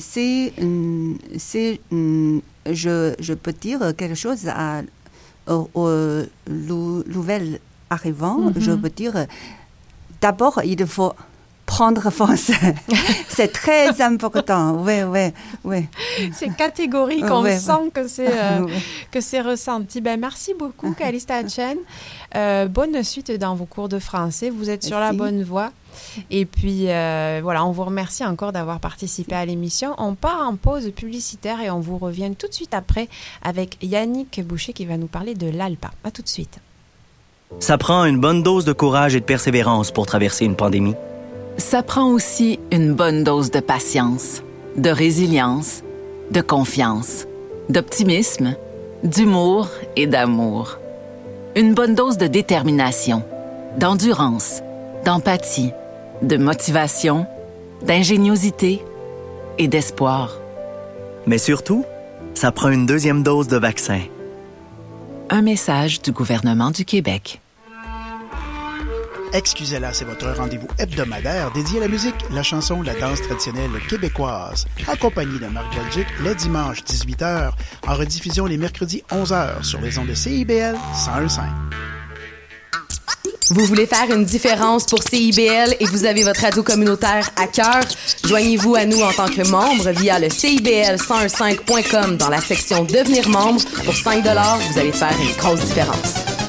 [0.00, 0.52] c'est,
[1.38, 2.40] c'est, hum,
[2.70, 4.82] je, je peux dire quelque chose à,
[5.48, 7.58] aux, aux lou- nouvelles
[7.90, 8.38] arrivants.
[8.38, 8.54] Mhm.
[8.58, 9.26] Je peux dire,
[10.20, 11.12] d'abord, il faut
[11.66, 12.74] prendre français.
[13.28, 14.82] c'est très important.
[14.84, 15.32] Oui, oui,
[15.64, 15.86] oui.
[16.32, 18.72] C'est catégorique, on sent que c'est euh, Oui.
[19.10, 20.00] que c'est ressenti.
[20.00, 21.78] Ben, merci beaucoup, Calista Chen.
[22.34, 24.50] Euh, bonne suite dans vos cours de français.
[24.50, 25.70] Vous êtes sur la bonne voie.
[26.30, 29.94] Et puis, euh, voilà, on vous remercie encore d'avoir participé à l'émission.
[29.98, 33.08] On part en pause publicitaire et on vous revient tout de suite après
[33.42, 35.90] avec Yannick Boucher qui va nous parler de l'ALPA.
[36.04, 36.58] À tout de suite.
[37.60, 40.94] Ça prend une bonne dose de courage et de persévérance pour traverser une pandémie.
[41.58, 44.42] Ça prend aussi une bonne dose de patience,
[44.76, 45.82] de résilience,
[46.30, 47.26] de confiance,
[47.68, 48.56] d'optimisme,
[49.04, 50.78] d'humour et d'amour.
[51.54, 53.22] Une bonne dose de détermination,
[53.78, 54.62] d'endurance,
[55.04, 55.72] d'empathie,
[56.22, 57.26] de motivation,
[57.84, 58.82] d'ingéniosité
[59.58, 60.38] et d'espoir.
[61.26, 61.84] Mais surtout,
[62.34, 64.00] ça prend une deuxième dose de vaccin.
[65.30, 67.40] Un message du gouvernement du Québec.
[69.34, 74.66] Excusez-la, c'est votre rendez-vous hebdomadaire dédié à la musique, la chanson, la danse traditionnelle québécoise.
[74.86, 77.52] Accompagné de Marc Belgique les dimanches 18h,
[77.86, 81.91] en rediffusion les mercredis 11h sur les ondes de CIBL 101.5.
[83.50, 87.82] Vous voulez faire une différence pour CIBL et vous avez votre radio communautaire à cœur?
[88.24, 93.60] Joignez-vous à nous en tant que membre via le CIBL1015.com dans la section Devenir membre.
[93.84, 96.41] Pour 5 vous allez faire une grosse différence.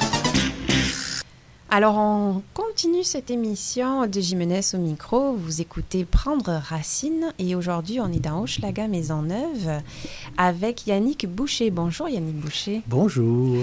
[1.75, 5.33] Alors, on continue cette émission de Jimenez au micro.
[5.33, 9.81] Vous écoutez Prendre Racine et aujourd'hui, on est dans Hochelaga Maisonneuve
[10.37, 11.71] avec Yannick Boucher.
[11.71, 12.83] Bonjour Yannick Boucher.
[12.85, 13.57] Bonjour.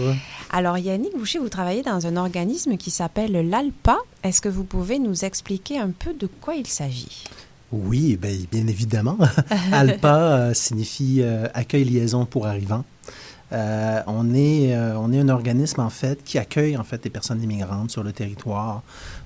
[0.50, 3.98] Alors, Yannick Boucher, vous travaillez dans un organisme qui s'appelle l'ALPA.
[4.24, 7.22] Est-ce que vous pouvez nous expliquer un peu de quoi il s'agit?
[7.70, 9.18] Oui, bien, bien évidemment.
[9.72, 12.84] ALPA euh, signifie euh, Accueil Liaison pour Arrivants.
[13.52, 17.10] Euh, on, est, euh, on est un organisme, en fait, qui accueille, en fait, des
[17.10, 18.82] personnes immigrantes sur le territoire.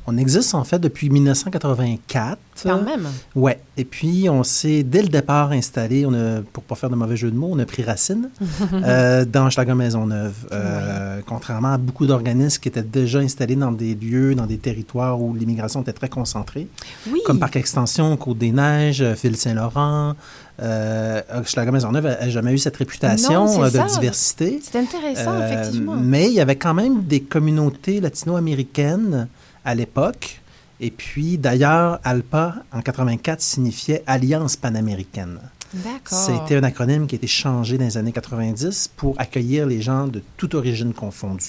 [0.06, 2.38] On existe, en fait, depuis 1984.
[2.62, 3.06] Quand même.
[3.34, 3.58] Ouais.
[3.76, 7.16] Et puis, on s'est, dès le départ, installé, on a, pour pas faire de mauvais
[7.16, 8.28] jeu de mots, on a pris racine
[8.72, 10.34] euh, dans Schlager Maisonneuve.
[10.52, 15.20] Euh, Contrairement à beaucoup d'organismes qui étaient déjà installés dans des lieux, dans des territoires
[15.20, 16.68] où l'immigration était très concentrée,
[17.10, 17.20] Oui.
[17.26, 20.14] comme Parc Extension, Côte-des-Neiges, Ville-Saint-Laurent.
[20.62, 23.86] Euh, Schlager Maisonneuve n'a jamais eu cette réputation Non, euh, de ça.
[23.86, 24.60] diversité.
[24.62, 25.96] C'est intéressant, Euh, effectivement.
[25.96, 29.28] Mais il y avait quand même des communautés latino-américaines
[29.64, 30.40] à l'époque.
[30.80, 35.38] Et puis, d'ailleurs, ALPA, en 84, signifiait Alliance panaméricaine.
[35.72, 36.18] D'accord.
[36.18, 40.06] C'était un acronyme qui a été changé dans les années 90 pour accueillir les gens
[40.06, 41.42] de toute origine confondue.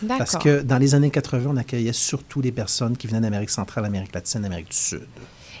[0.00, 0.18] D'accord.
[0.18, 3.84] Parce que dans les années 80, on accueillait surtout les personnes qui venaient d'Amérique centrale,
[3.84, 5.02] Amérique latine, Amérique du Sud.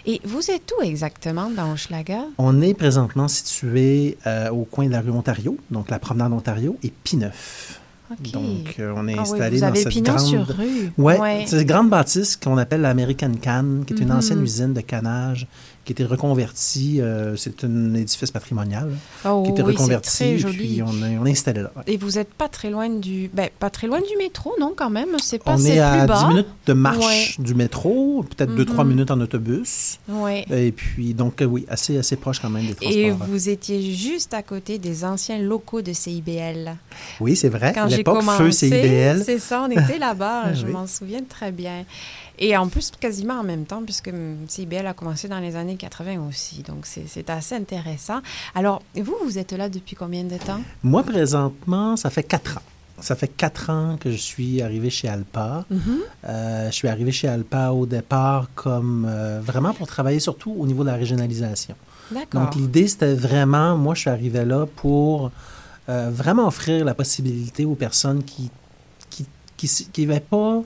[0.04, 2.24] Et vous êtes où exactement dans Hochelaga?
[2.38, 6.76] On est présentement situé euh, au coin de la rue Ontario, donc la promenade Ontario,
[6.82, 7.80] et Pineuf.
[8.10, 8.30] OK.
[8.32, 10.18] Donc, euh, on est Ah installé dans cette grande...
[10.20, 10.92] sur rue.
[10.98, 14.16] Ouais, une grande bâtisse qu'on appelle l'American Can, qui est une Mhm.
[14.16, 15.46] ancienne usine de canage
[15.84, 17.00] qui a été reconvertie.
[17.00, 18.90] euh, c'est un édifice patrimonial
[19.24, 20.10] Oh, qui a été oui, reconverti.
[20.16, 20.56] très joli.
[20.56, 21.72] puis on est, on est installé là.
[21.76, 21.82] ouais.
[21.86, 24.90] Et vous n'êtes pas très loin du, ben, pas très loin du métro, non, quand
[24.90, 25.08] même?
[25.22, 26.18] C'est pas On est à plus bas?
[26.22, 28.56] 10 minutes de marche du métro, peut-être Mhm.
[28.64, 29.98] 2-3 minutes en autobus.
[30.08, 30.44] Ouais.
[30.50, 32.98] Et puis, donc, euh, oui, assez, assez proche quand même des transports.
[32.98, 36.76] Et vous étiez juste à côté des anciens locaux de CIBL.
[37.20, 37.72] Oui, c'est vrai.
[37.74, 39.22] Quand j'ai commencé, Feu CIBL.
[39.24, 40.72] c'est ça, on était là-bas, je Oui.
[40.72, 41.84] m'en souviens très bien.
[42.44, 45.76] Et en plus, quasiment en même temps, puisque hum, CIBL a commencé dans les années
[45.76, 46.62] 80 aussi.
[46.62, 48.20] Donc, c'est assez intéressant.
[48.54, 50.60] Alors, vous, vous êtes là depuis combien de temps?
[50.82, 52.62] Moi, présentement, ça fait 4 ans.
[53.00, 55.64] Ça fait 4 ans que je suis arrivé chez Alpa.
[55.70, 55.80] Mhm.
[56.24, 60.66] Euh, je suis arrivé chez Alpa au départ comme euh, vraiment pour travailler surtout au
[60.66, 61.74] niveau de la régionalisation.
[62.32, 65.30] Donc l'idée, c'était vraiment, moi je suis arrivé là pour
[65.88, 68.50] euh, vraiment offrir la possibilité aux personnes qui
[69.10, 69.26] qui
[69.56, 70.62] qui, s- qui avaient pas,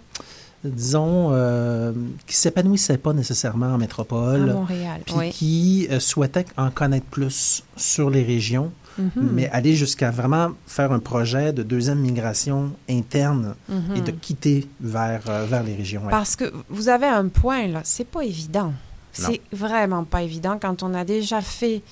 [0.74, 1.92] disons, euh,
[2.26, 5.31] qui s'épanouissaient pas nécessairement en à métropole, Montréal, puis oui.
[5.31, 9.29] qui euh, souhaitaient en connaître plus sur les régions, Mhm.
[9.35, 13.55] mais aller jusqu'à vraiment faire un projet de deuxième migration interne
[13.94, 14.18] et de Mhm.
[14.18, 16.00] quitter vers, euh, vers les régions.
[16.09, 18.72] Parce que vous avez un point, là, c'est pas évident.
[19.16, 21.83] C'est vraiment pas évident quand on a déjà fait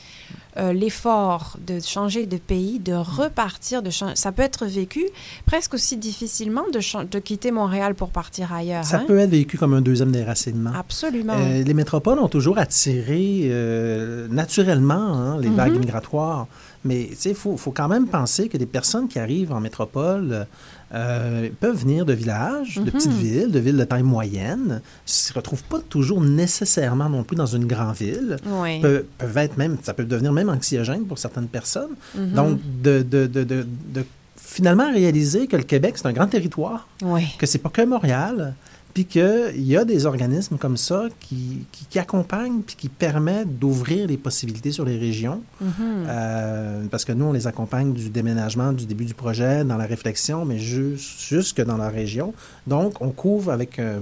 [0.57, 5.05] euh, l'effort de changer de pays, de repartir, de ça peut être vécu
[5.47, 8.85] presque aussi difficilement de, quitter Montréal pour partir ailleurs.
[8.85, 9.05] Ça hein?
[9.07, 10.71] peut être vécu comme un deuxième déracinement.
[10.77, 11.35] Absolument.
[11.37, 15.57] Euh, les métropoles ont toujours attiré euh, naturellement hein, les Mhm.
[15.57, 16.47] vagues migratoires.
[16.85, 20.47] Mais il faut, faut quand même penser que des personnes qui arrivent en métropole
[20.95, 22.91] euh, peuvent venir de villages, de Mhm.
[22.91, 27.37] petites villes, de villes de taille moyenne, ne se retrouvent pas toujours nécessairement non plus
[27.37, 28.37] dans une grande ville.
[28.47, 28.81] oui.
[28.81, 31.95] Pe- peuvent être même, ça peut devenir même anxiogène pour certaines personnes.
[32.17, 32.33] Mhm.
[32.33, 34.05] Donc, de, de, de, de, de
[34.37, 37.27] finalement réaliser que le Québec, c'est un grand territoire, Oui.
[37.39, 38.55] que c'est pas que Montréal,
[38.95, 43.59] puis qu'il y a des organismes comme ça qui, qui, qui accompagnent puis qui permettent
[43.59, 45.43] d'ouvrir les possibilités sur les régions.
[45.61, 45.71] Mhm.
[46.09, 49.87] Euh, parce que nous, on les accompagne du déménagement, du début du projet, dans la
[49.87, 52.35] réflexion, mais juste, jusque dans la région.
[52.69, 53.99] Donc, on couvre avec euh,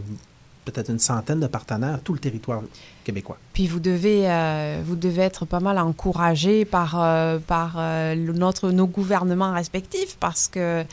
[0.65, 2.63] peut-être une centaine de partenaires tout le territoire
[3.05, 3.37] québécois.
[3.53, 8.71] Puis vous devez, euh, vous devez être pas mal encouragé par, euh, par euh, notre,
[8.71, 10.85] nos gouvernements respectifs parce que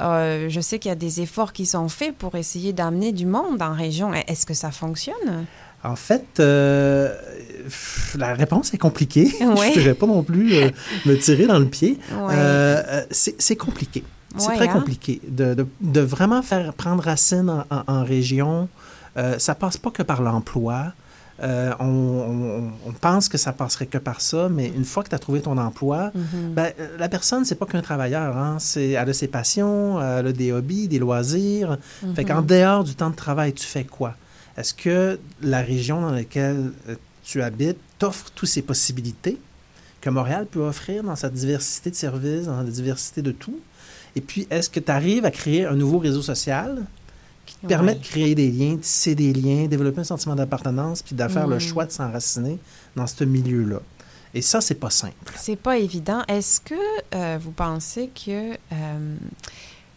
[0.00, 3.62] je sais qu'il y a des efforts qui sont faits pour essayer d'amener du monde
[3.62, 4.12] en région.
[4.14, 5.46] Est-ce que ça fonctionne?
[5.84, 7.12] En fait, euh,
[8.16, 9.32] la réponse est compliquée.
[9.40, 9.72] Ouais.
[9.74, 10.70] Je ne voudrais pas non plus euh,
[11.06, 11.98] me tirer dans le pied.
[12.12, 12.34] Ouais.
[12.36, 14.04] Euh, c'est c'est compliqué.
[14.36, 14.72] C'est Ouais, très hein?
[14.72, 18.68] compliqué de, de- de vraiment faire prendre racine en, en- en région.
[19.16, 20.92] Euh, ça passe pas que par l'emploi.
[21.42, 25.08] Euh, on, on- on pense que ça passerait que par ça, mais une fois que
[25.08, 26.52] tu as trouvé ton emploi, Mhm.
[26.54, 28.36] ben, euh, la personne, c'est pas qu'un travailleur.
[28.36, 28.58] Hein?
[28.60, 31.78] C'est, elle a ses passions, elle a des hobbies, des loisirs.
[32.14, 34.14] Fait qu'en dehors du temps de travail, tu fais quoi?
[34.56, 36.72] Est-ce que la région dans laquelle
[37.24, 39.38] tu habites t'offre toutes ces possibilités
[40.00, 43.58] que Montréal peut offrir dans sa diversité de services, dans la diversité de tout?
[44.14, 46.82] Et puis, est-ce que tu arrives à créer un nouveau réseau social?
[47.46, 47.98] Qui te permet Ouais.
[47.98, 51.46] de créer des liens, de tisser des liens, développer un sentiment d'appartenance, puis de faire
[51.46, 51.60] le Mhm.
[51.60, 52.58] choix de s'enraciner
[52.96, 53.80] dans ce milieu-là?
[54.34, 55.32] Et ça, c'est pas simple.
[55.36, 56.22] C'est pas évident.
[56.26, 56.74] Est-ce que
[57.14, 59.16] euh, vous pensez que euh,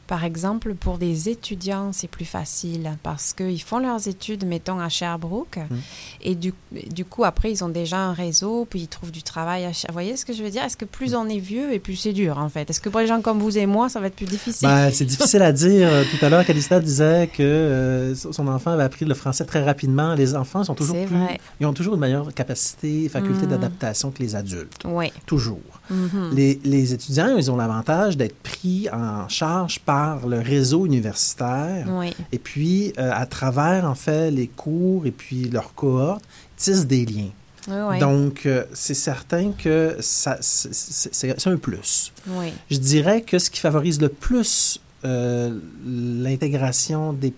[0.07, 4.89] par exemple, pour des étudiants, c'est plus facile parce qu'ils font leurs études, mettons, à
[4.89, 5.57] Sherbrooke.
[5.57, 5.75] Mm.
[6.21, 6.53] Et du,
[6.91, 9.87] du coup, après, ils ont déjà un réseau, puis ils trouvent du travail à Sher-
[9.89, 10.63] Vous voyez ce que je veux dire?
[10.63, 12.69] Est-ce que plus on est vieux et plus c'est dur, en fait?
[12.69, 14.67] Est-ce que pour les gens comme vous et moi, ça va être plus difficile?
[14.67, 15.87] Ben, c'est difficile à dire.
[15.91, 19.63] Euh, Tout à l'heure, Calista disait que euh, son enfant avait appris le français très
[19.63, 20.13] rapidement.
[20.15, 21.15] Les enfants sont toujours plus...
[21.59, 23.49] Ils ont toujours une meilleure capacité, faculté Mm.
[23.49, 24.83] d'adaptation que les adultes.
[24.85, 25.11] Oui.
[25.25, 25.59] Toujours.
[25.89, 26.31] Mhm.
[26.33, 31.85] Les, les étudiants, ils ont l'avantage d'être pris en charge par le réseau universitaire.
[31.89, 32.13] Oui.
[32.31, 36.23] Et puis, euh, à travers, en fait, les cours et puis leurs cohortes,
[36.57, 37.31] tissent des liens.
[37.67, 37.99] Oui, oui.
[37.99, 42.11] Donc, euh, c'est certain que ça, c'est- c'est c'est un plus.
[42.27, 42.53] oui.
[42.69, 47.33] Je dirais que ce qui favorise le plus euh, l'intégration des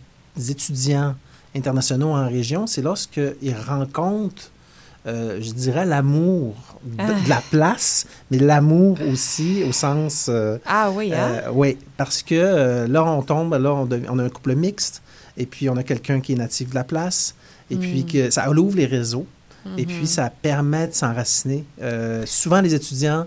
[0.49, 1.15] étudiants
[1.55, 4.51] internationaux en région, c'est lorsqu'ils rencontrent,
[5.07, 7.07] euh, je dirais, l'amour de, Ah.
[7.23, 10.27] de la place, mais l'amour aussi au sens...
[10.29, 11.29] euh, Ah oui, hein?
[11.45, 15.01] euh, oui, parce que là, on tombe, là, on, dev- on a un couple mixte,
[15.37, 17.35] et puis on a quelqu'un qui est natif de la place,
[17.71, 18.05] et puis Mm.
[18.05, 19.25] que ça ouvre les réseaux,
[19.77, 19.87] et Mhm.
[19.87, 21.63] puis ça permet de s'enraciner.
[22.25, 23.25] Souvent, les étudiants,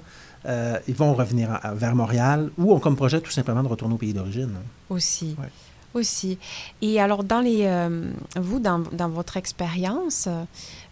[0.89, 3.99] ils vont revenir à- vers Montréal ou ont comme projet tout simplement de retourner au
[3.99, 4.53] pays d'origine.
[4.89, 5.37] Aussi.
[5.39, 5.49] Ouais.
[5.93, 6.39] Aussi.
[6.81, 10.29] Et alors, dans les, euh, vous, dans, dans votre expérience,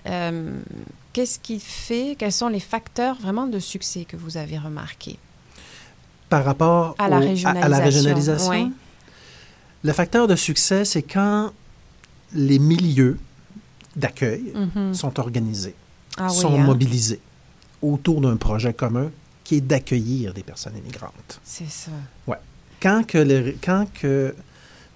[0.07, 0.61] euh,
[1.13, 5.19] qu'est-ce qui fait, quels sont les facteurs vraiment de succès que vous avez remarqués?
[6.29, 7.63] Par rapport à la régionalisation?
[7.67, 8.67] à la régionalisation, Ouais.
[9.83, 11.53] le facteur de succès, c'est quand
[12.35, 13.19] les milieux
[13.97, 14.95] d'accueil Mhm.
[14.95, 15.75] sont organisés,
[16.19, 16.65] Ah oui, sont hein?
[16.65, 17.21] mobilisés
[17.81, 19.11] autour d'un projet commun
[19.45, 21.41] qui est d'accueillir des personnes immigrantes.
[21.45, 21.91] C'est ça.
[22.81, 24.35] Quand que, quand que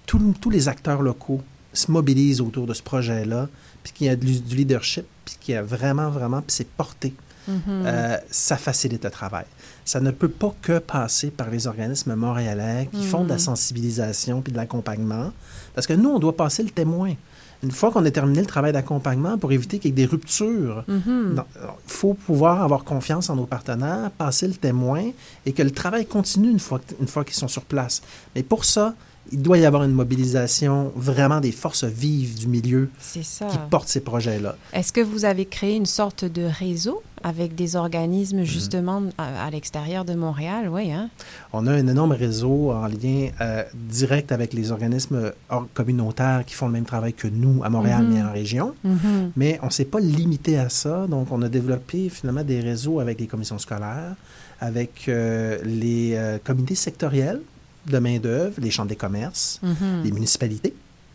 [0.05, 1.41] tous les acteurs locaux
[1.73, 3.49] se mobilisent autour de ce projet-là,
[3.83, 6.67] puis qu'il y a du, du leadership, puis qu'il y a vraiment, vraiment, puis c'est
[6.67, 7.13] porté,
[7.45, 7.59] Mhm.
[7.67, 9.43] euh, ça facilite le travail.
[9.83, 13.39] Ça ne peut pas que passer par les organismes montréalais qui font de la Mhm.
[13.39, 15.31] sensibilisation puis de l'accompagnement,
[15.75, 17.13] parce que nous, on doit passer le témoin.
[17.61, 20.83] Une fois qu'on a terminé le travail d'accompagnement, pour éviter qu'il y ait des ruptures,
[20.87, 21.41] il
[21.87, 25.11] faut pouvoir avoir confiance en nos partenaires, passer le témoin
[25.45, 28.01] et que le travail continue une fois, une fois qu'ils sont sur place.
[28.35, 28.93] Mais pour ça,
[29.31, 33.47] il doit y avoir une mobilisation vraiment des forces vives du milieu ça.
[33.47, 34.55] qui portent ces projets-là.
[34.73, 38.45] Est-ce que vous avez créé une sorte de réseau avec des organismes Mhm.
[38.45, 40.67] justement à, à l'extérieur de Montréal?
[40.69, 41.09] Oui, hein?
[41.53, 45.31] On a un énorme réseau en lien euh, direct avec les organismes
[45.73, 48.13] communautaires qui font le même travail que nous à Montréal, Mhm.
[48.13, 48.75] mais en région.
[48.83, 49.31] Mhm.
[49.35, 51.07] Mais on ne s'est pas limité à ça.
[51.07, 54.15] Donc, on a développé finalement des réseaux avec les commissions scolaires,
[54.59, 57.41] avec euh, les euh, comités sectoriels
[57.87, 60.03] de main-d'œuvre, les chambres des commerces, Mhm.
[60.03, 60.73] les municipalités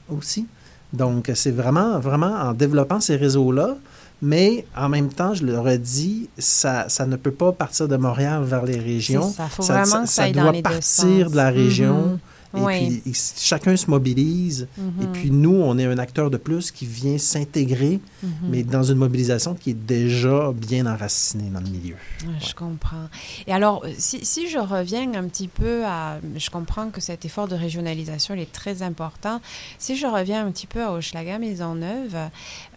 [0.08, 0.46] aussi.
[0.92, 3.76] Donc, c'est vraiment, vraiment en développant ces réseaux-là.
[4.20, 8.42] Mais en même temps, je le redis, ça, ça ne peut pas partir de Montréal
[8.42, 9.30] vers les régions.
[9.30, 12.18] Ça, faut vraiment que ça aille doit dans les deux partir de la région.
[12.56, 13.00] Et Oui.
[13.04, 14.68] puis, chacun se mobilise.
[14.78, 15.12] Et Mhm.
[15.12, 18.30] puis, nous, on est un acteur de plus qui vient s'intégrer, Mhm.
[18.50, 21.94] mais dans une mobilisation qui est déjà bien enracinée dans le milieu.
[22.26, 23.08] Ouais, Je comprends.
[23.46, 26.18] Et alors, euh, si, si je reviens un petit peu à...
[26.36, 29.40] Je comprends que cet effort de régionalisation il est très important.
[29.78, 32.14] Si je reviens un petit peu à Hochelaga Maisonneuve,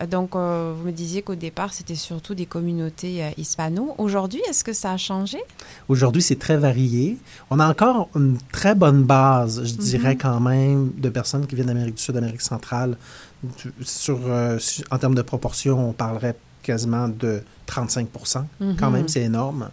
[0.01, 3.95] euh, donc euh, vous me disiez qu'au départ, c'était surtout des communautés euh, hispano.
[3.97, 5.37] Aujourd'hui, est-ce que ça a changé?
[5.87, 7.17] Aujourd'hui, c'est très varié.
[7.49, 10.17] On a encore une très bonne base, je dirais Mhm.
[10.17, 12.97] quand même, de personnes qui viennent d'Amérique du Sud, d'Amérique centrale.
[13.43, 18.45] Du- Sur, euh, su- en termes de proportion, on parlerait quasiment de 35%
[18.79, 18.93] Quand Mhm.
[18.93, 19.69] même, c'est énorme.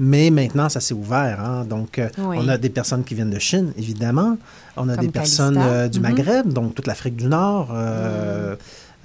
[0.00, 1.38] Mais maintenant, ça s'est ouvert.
[1.40, 1.64] hein.
[1.64, 2.36] Donc, euh, Oui.
[2.40, 4.36] on a des personnes qui viennent de Chine, évidemment.
[4.76, 6.02] On a Comme des personnes euh, du Mhm.
[6.02, 7.68] Maghreb, donc toute l'Afrique du Nord.
[7.72, 8.56] euh,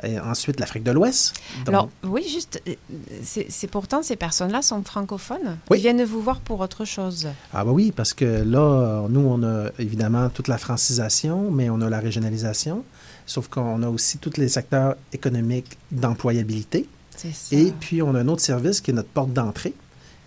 [0.03, 1.33] Et ensuite, l'Afrique de l'Ouest.
[1.65, 2.73] Donc, Alors, oui, juste, euh,
[3.49, 5.57] c'est pourtant, ces personnes-là sont francophones.
[5.69, 5.77] Oui.
[5.77, 7.27] Ils viennent vous voir pour autre chose.
[7.53, 11.81] Ah bah oui, parce que là, nous, on a évidemment toute la francisation, mais on
[11.81, 12.83] a la régionalisation,
[13.25, 16.87] sauf qu'on a aussi tous les secteurs économiques d'employabilité.
[17.51, 19.73] Et puis, on a un autre service qui est notre porte d'entrée,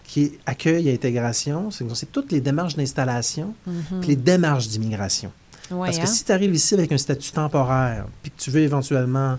[0.05, 1.71] qui est accueil et intégration.
[1.71, 3.55] C'est toutes les démarches d'installation,
[4.01, 5.33] puis les démarches d'immigration.
[5.71, 6.07] Ouais, Parce que hein?
[6.07, 9.39] si tu arrives ici avec un statut temporaire, puis que tu veux éventuellement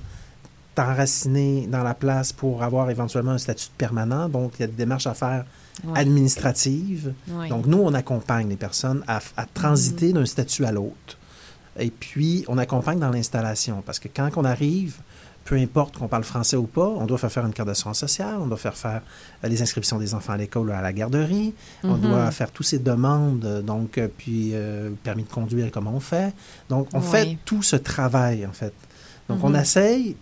[0.75, 4.73] t'enraciner dans la place pour avoir éventuellement un statut permanent, donc il y a des
[4.73, 5.45] démarches à faire
[5.83, 5.99] Ouais.
[5.99, 7.13] administratives.
[7.29, 7.49] Ouais.
[7.49, 10.13] Donc, nous, on accompagne les personnes à, à transiter Mhm.
[10.13, 11.17] d'un statut à l'autre.
[11.79, 13.81] Et puis, on accompagne dans l'installation.
[13.83, 14.97] Parce que quand on arrive,
[15.45, 18.35] peu importe qu'on parle français ou pas, on doit faire faire une carte d'assurance sociale,
[18.39, 19.01] on doit faire faire
[19.43, 22.01] euh, les inscriptions des enfants à l'école ou à la garderie, on Mhm.
[22.01, 26.33] doit faire toutes ces demandes, donc, euh, puis euh, permis de conduire, comment on fait.
[26.69, 27.05] Donc, on Oui.
[27.07, 28.73] fait tout ce travail, en fait.
[29.27, 29.55] Donc, on Mhm.
[29.55, 30.15] essaye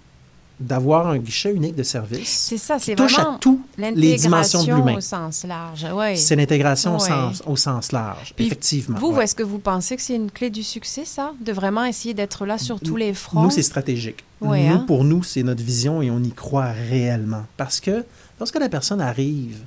[0.60, 2.28] d'avoir un guichet unique de service.
[2.30, 4.97] C'est ça, c'est touche vraiment à tous les dimensions de l'intégration l'humain.
[4.97, 5.86] au sens large.
[6.16, 8.99] C'est l'intégration au, sens, au sens large, Puis effectivement.
[8.99, 9.24] Vous, ouais.
[9.24, 11.34] est-ce que vous pensez que c'est une clé du succès, ça?
[11.43, 13.41] De vraiment essayer d'être là sur tous les fronts?
[13.43, 14.24] Nous, c'est stratégique.
[14.41, 14.84] Nous, hein?
[14.86, 17.45] pour nous, c'est notre vision et on y croit réellement.
[17.58, 18.06] Parce que
[18.39, 19.58] lorsque la personne arrive,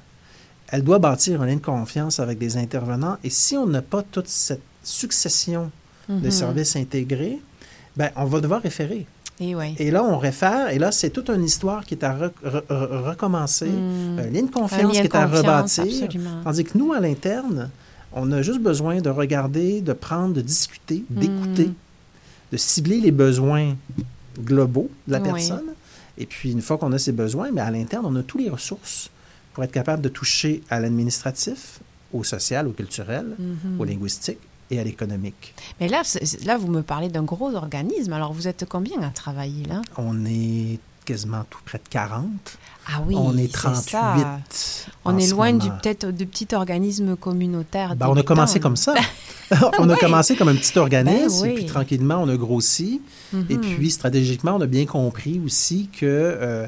[0.69, 3.17] elle doit bâtir un lien de confiance avec des intervenants.
[3.25, 5.71] Et si on n'a pas toute cette succession
[6.09, 6.31] de Mhm.
[6.31, 7.41] services intégrés,
[7.97, 9.07] ben, on va devoir référer.
[9.41, 9.75] Et ouais.
[9.79, 12.63] Et là, on réfère, et là, c'est toute une histoire qui est à re- re-
[12.69, 14.19] re- recommencer, Hmm.
[14.21, 15.85] un lien de confiance qui est à rebâtir.
[15.85, 16.41] absolument.
[16.45, 17.71] Tandis que nous, à l'interne,
[18.13, 21.75] on a juste besoin de regarder, de prendre, de discuter, d'écouter, Hmm.
[22.53, 23.75] de cibler les besoins
[24.41, 25.25] globaux de la Oui.
[25.33, 25.65] personne.
[26.17, 28.51] Et puis, une fois qu'on a ces besoins, mais à l'interne, on a toutes les
[28.51, 29.11] ressources
[29.53, 31.81] pour être capable de toucher à l'administratif,
[32.13, 33.81] au social, au culturel, Mhm.
[33.81, 34.39] au linguistique
[34.71, 35.55] et à l'économique.
[35.81, 36.03] Mais là,
[36.45, 38.13] là, vous me parlez d'un gros organisme.
[38.13, 39.83] Alors, vous êtes combien à travailler là?
[39.97, 42.25] On est quasiment tout près de 40.
[42.87, 43.91] Ah oui, on est c'est 38.
[43.91, 44.17] ça.
[45.05, 47.95] On est loin du peut-être du petit organisme communautaire.
[47.97, 48.95] Ben, on a commencé débutant, comme ça.
[49.79, 49.99] on a Oui.
[50.01, 51.49] commencé comme un petit organisme, Ben oui.
[51.51, 53.03] et puis tranquillement, on a grossi.
[53.51, 53.61] Et Mhm.
[53.61, 56.67] puis, stratégiquement, on a bien compris aussi que, euh,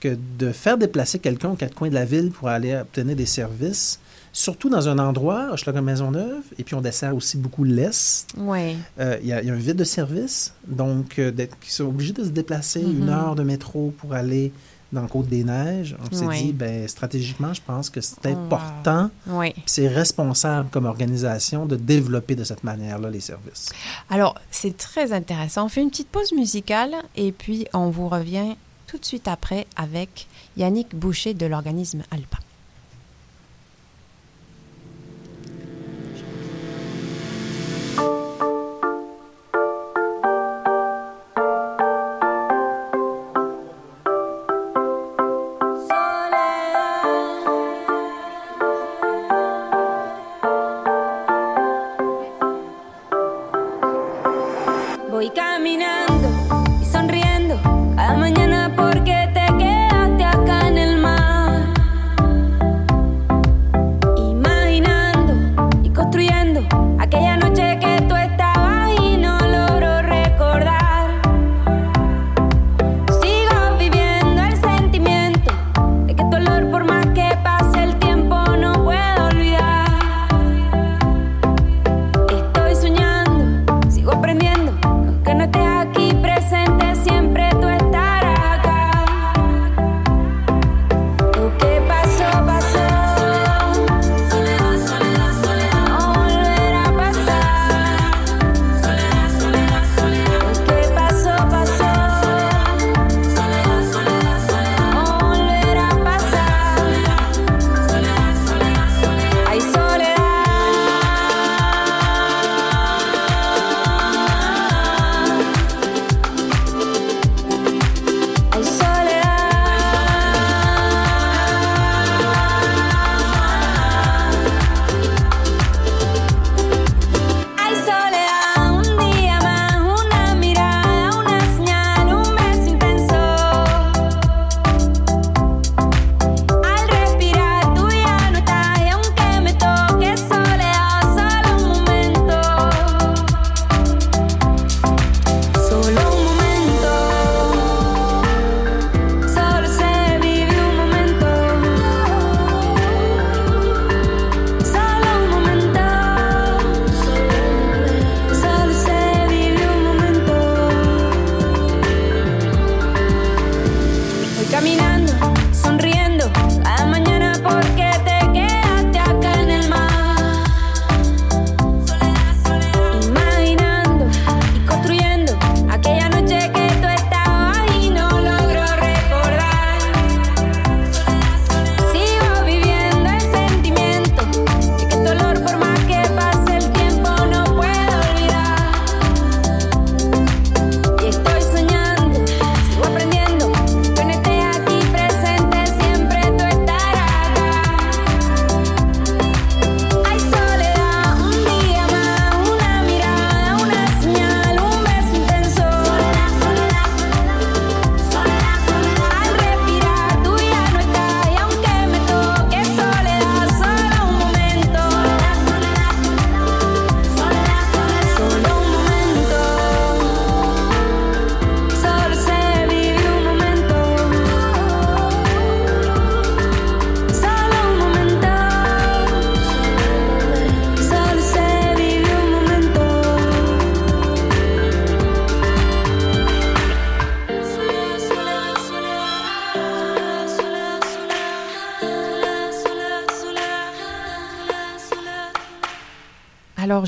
[0.00, 3.26] que de faire déplacer quelqu'un aux quatre coins de la ville pour aller obtenir des
[3.26, 4.00] services,
[4.38, 8.76] surtout dans un endroit, Hochelaga Maisonneuve, et puis on dessert aussi beaucoup l'Est, Ouais.
[9.00, 11.70] euh, il y, a- il y a un vide de service, donc euh, d'être- ils
[11.70, 14.52] sont obligés de se déplacer une heure de métro pour aller
[14.92, 15.96] dans le Côte-des-Neiges.
[16.00, 16.40] On s'est Ouais.
[16.40, 19.54] dit, ben, stratégiquement, je pense que c'est important, Ouais.
[19.66, 23.70] c'est responsable comme organisation de développer de cette manière-là les services.
[24.08, 25.66] Alors, c'est très intéressant.
[25.66, 28.54] On fait une petite pause musicale et puis on vous revient
[28.86, 32.38] tout de suite après avec Yannick Boucher de l'organisme Alpa.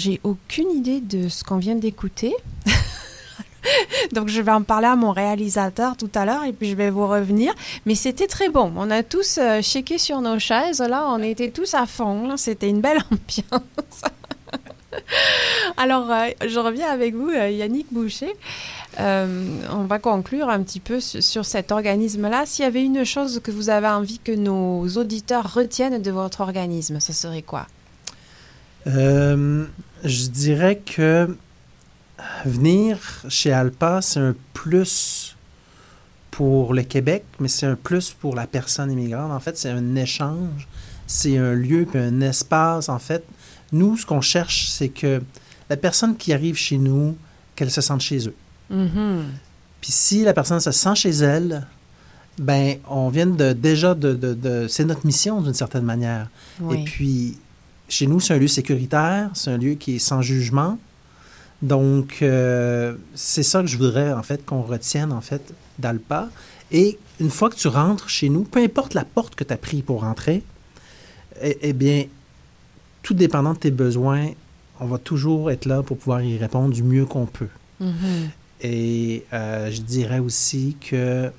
[0.01, 2.34] J'ai aucune idée de ce qu'on vient d'écouter.
[4.12, 6.88] Donc, je vais en parler à mon réalisateur tout à l'heure et puis je vais
[6.90, 7.53] vous revenir.
[7.84, 8.72] Mais c'était très bon.
[8.76, 10.80] On a tous euh, shaké sur nos chaises.
[10.80, 12.36] Là, on était tous à fond.
[12.38, 14.03] C'était une belle ambiance.
[15.76, 18.32] Alors, euh, je reviens avec vous, euh, Yannick Boucher.
[18.98, 22.44] Euh, on va conclure un petit peu su- sur cet organisme-là.
[22.46, 26.40] S'il y avait une chose que vous avez envie que nos auditeurs retiennent de votre
[26.40, 27.66] organisme, ce serait quoi?
[28.87, 29.64] Euh,
[30.05, 31.37] je dirais que
[32.45, 35.37] venir chez Alpa, c'est un plus
[36.31, 39.31] pour le Québec, mais c'est un plus pour la personne immigrante.
[39.33, 40.68] En fait, c'est un échange,
[41.07, 42.89] c'est un lieu, puis un espace.
[42.89, 43.24] En fait,
[43.72, 45.20] nous, ce qu'on cherche, c'est que
[45.68, 47.16] la personne qui arrive chez nous,
[47.57, 48.35] qu'elle se sente chez eux.
[48.70, 49.24] Mhm.
[49.81, 51.66] Puis si la personne se sent chez elle,
[52.39, 56.28] ben on vient de déjà de, de- de- c'est notre mission d'une certaine manière.
[56.61, 56.81] Oui.
[56.81, 57.39] Et puis
[57.91, 60.78] chez nous c'est un lieu sécuritaire, c'est un lieu qui est sans jugement.
[61.61, 66.30] Donc euh, c'est ça que je voudrais en fait qu'on retienne en fait d'Alpa.
[66.72, 69.59] Et une fois que tu rentres chez nous, peu importe la porte que tu as
[69.59, 70.43] pris pour rentrer,
[71.43, 72.05] eh, eh bien
[73.03, 74.28] tout dépendant de tes besoins,
[74.78, 77.49] on va toujours être là pour pouvoir y répondre du mieux qu'on peut.
[77.80, 78.30] Mhm.
[78.62, 81.30] Et euh, je dirais aussi que.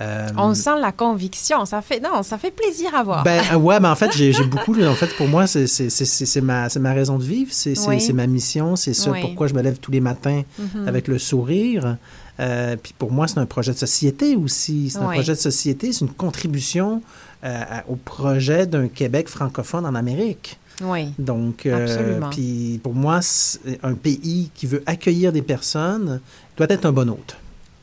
[0.00, 1.64] Euh, On sent la conviction.
[1.64, 3.24] Ça fait, non, ça fait plaisir à voir.
[3.24, 4.74] ben, euh, ouais, mais en fait, j'ai beaucoup.
[4.82, 8.00] En fait, pour moi, c'est ma, c'est ma raison de vivre, c'est c'est- Oui.
[8.00, 9.20] c'est ma mission, c'est ça Oui.
[9.22, 10.88] pourquoi je me lève tous les matins Mhm.
[10.88, 11.96] avec le sourire.
[12.38, 14.90] Euh, puis pour moi, c'est un projet de société aussi.
[14.90, 15.14] C'est un Oui.
[15.14, 17.02] projet de société, c'est une contribution
[17.44, 20.58] euh, au projet d'un Québec francophone en Amérique.
[20.82, 21.12] Oui.
[21.18, 23.20] Donc, euh, puis pour moi,
[23.82, 26.20] un pays qui veut accueillir des personnes
[26.56, 27.36] doit être un bon hôte.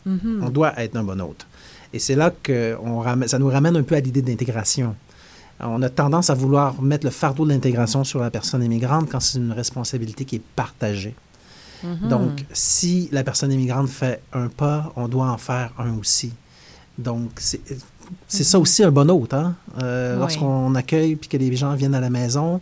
[0.06, 0.44] Mhm.
[0.46, 1.46] On doit être un bon hôte.
[1.94, 4.96] Et c'est là que on ramène- ça nous ramène un peu à l'idée d'intégration.
[5.60, 9.20] On a tendance à vouloir mettre le fardeau de l'intégration sur la personne immigrante quand
[9.20, 11.14] c'est une responsabilité qui est partagée.
[11.84, 12.10] Mhm.
[12.10, 16.34] Donc, si la personne immigrante fait un pas, on doit en faire un aussi.
[16.98, 19.34] Donc, c'est ça aussi un bon hôte.
[19.34, 19.56] Hein?
[19.82, 20.20] Euh, Oui.
[20.22, 22.60] Lorsqu'on accueille puis que les gens viennent à la maison,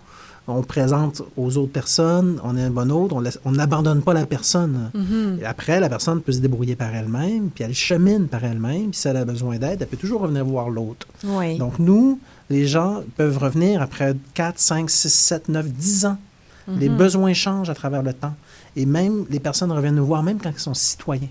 [0.47, 3.13] on présente aux autres personnes, on est un bon hôte,
[3.45, 4.91] on n'abandonne pas la personne.
[4.93, 5.39] Mhm.
[5.45, 9.07] Après, la personne peut se débrouiller par elle-même, puis elle chemine par elle-même, puis si
[9.07, 11.07] elle a besoin d'aide, elle peut toujours revenir voir l'autre.
[11.23, 11.57] Oui.
[11.57, 12.19] Donc, nous,
[12.49, 16.17] les gens peuvent revenir après 4, 5, 6, 7, 9, 10 ans.
[16.67, 16.97] Les Mhm.
[16.97, 18.33] besoins changent à travers le temps.
[18.75, 21.27] Et même, les personnes reviennent nous voir, même quand ils sont citoyens.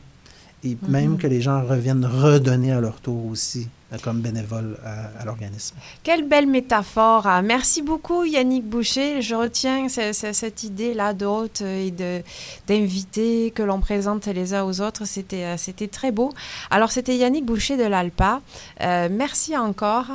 [0.64, 0.90] Et Mhm.
[0.90, 3.68] même que les gens reviennent redonner à leur tour aussi,
[3.99, 5.76] comme bénévoles à, à l'organisme.
[6.03, 7.26] Quelle belle métaphore.
[7.26, 9.20] Ah, Merci beaucoup Yannick Boucher.
[9.22, 12.22] Je retiens ce- ce- cette idée-là d'hôte et de
[12.68, 15.05] d'invités que l'on présente les uns aux autres.
[15.07, 16.32] C'était euh, c'était très beau.
[16.70, 18.41] Alors c'était Yannick Boucher de l'Alpa.
[18.80, 20.07] Euh, merci encore.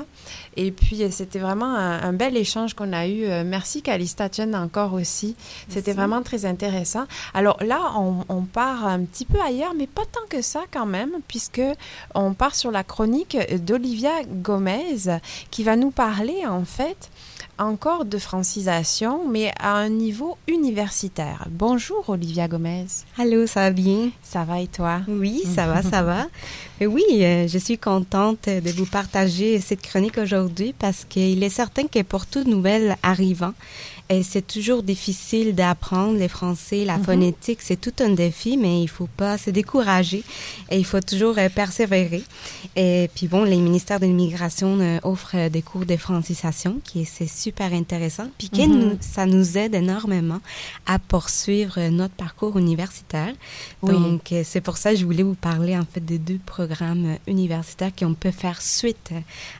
[0.57, 3.25] Et puis euh, c'était vraiment un, un bel échange qu'on a eu.
[3.25, 5.35] Euh, merci Calista Chen encore aussi.
[5.67, 7.05] C'était vraiment très intéressant.
[7.33, 10.85] Alors là, on, on part un petit peu ailleurs, mais pas tant que ça quand
[10.85, 11.61] même, puisque
[12.13, 15.19] on part sur la chronique d'Olivia Gomez
[15.51, 17.09] qui va nous parler en fait
[17.57, 21.47] encore de francisation, mais à un niveau universitaire.
[21.49, 22.85] Bonjour Olivia Gomez.
[23.17, 24.09] Allô, ça va bien?
[24.21, 25.01] Ça va et toi?
[25.07, 26.27] Oui, ça va, ça va.
[26.81, 31.49] Et oui, euh, je suis contente de vous partager cette chronique aujourd'hui parce qu'il est
[31.49, 33.53] certain que pour tout nouvel arrivant,
[34.09, 37.03] et c'est toujours difficile d'apprendre le français, la Mhm.
[37.05, 40.23] phonétique, c'est tout un défi, mais il faut pas se décourager
[40.69, 42.23] et il faut toujours euh, persévérer.
[42.75, 47.05] Et puis bon, les ministères de l'immigration euh, offrent des cours de francisation, qui est
[47.05, 50.39] c'est super intéressant, puis nous- ça nous aide énormément
[50.85, 53.33] à poursuivre notre parcours universitaire.
[53.81, 53.93] Oui.
[53.93, 57.17] Donc, euh, c'est pour ça que je voulais vous parler en fait de deux programmes
[57.27, 59.11] universitaires qu'on peut faire suite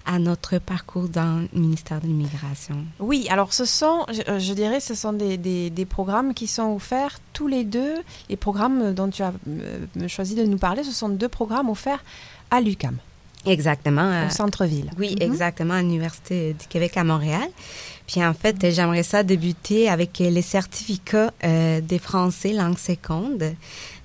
[0.05, 2.75] à notre parcours dans le ministère de l'immigration.
[2.99, 4.05] Oui, alors ce sont,
[4.35, 7.95] euh, je dirais, ce sont des, des- des programmes qui sont offerts tous les deux.
[8.29, 12.03] Les programmes dont tu as euh, choisi de nous parler, ce sont deux programmes offerts
[12.51, 12.97] à l'UCAM,
[13.45, 14.01] Exactement.
[14.03, 14.89] euh, au centre-ville.
[14.99, 15.21] Oui, Mhm.
[15.31, 17.47] exactement, à l'Université du Québec à Montréal.
[18.07, 22.77] Puis en fait, euh, j'aimerais ça débuter avec euh, les certificats euh, des français langue
[22.77, 23.53] seconde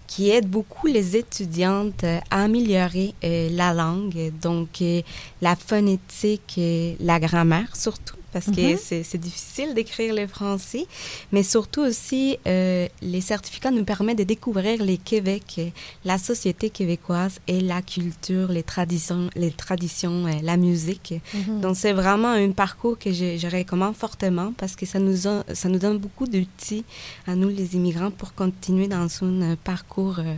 [0.06, 5.02] qui aident beaucoup les étudiantes euh, à améliorer euh, la langue, donc euh,
[5.40, 8.78] la phonétique et la grammaire surtout, parce que Mhm.
[8.82, 10.86] c'est c'est difficile d'écrire le français,
[11.32, 15.60] mais surtout aussi, euh, les certificats nous permettent de découvrir les Québec,
[16.04, 21.14] la société québécoise et la culture, les traditions, les traditions, euh, la musique.
[21.34, 21.60] Mhm.
[21.60, 25.44] Donc c'est vraiment un parcours que je, je recommande fortement parce que ça nous a-
[25.54, 26.84] ça nous donne beaucoup d'outils
[27.26, 30.34] à nous les immigrants pour continuer dans un parcours euh,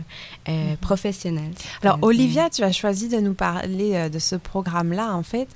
[0.49, 1.51] euh, professionnel.
[1.81, 5.47] Alors, Olivia, tu as choisi de nous parler de ce programme-là, en fait,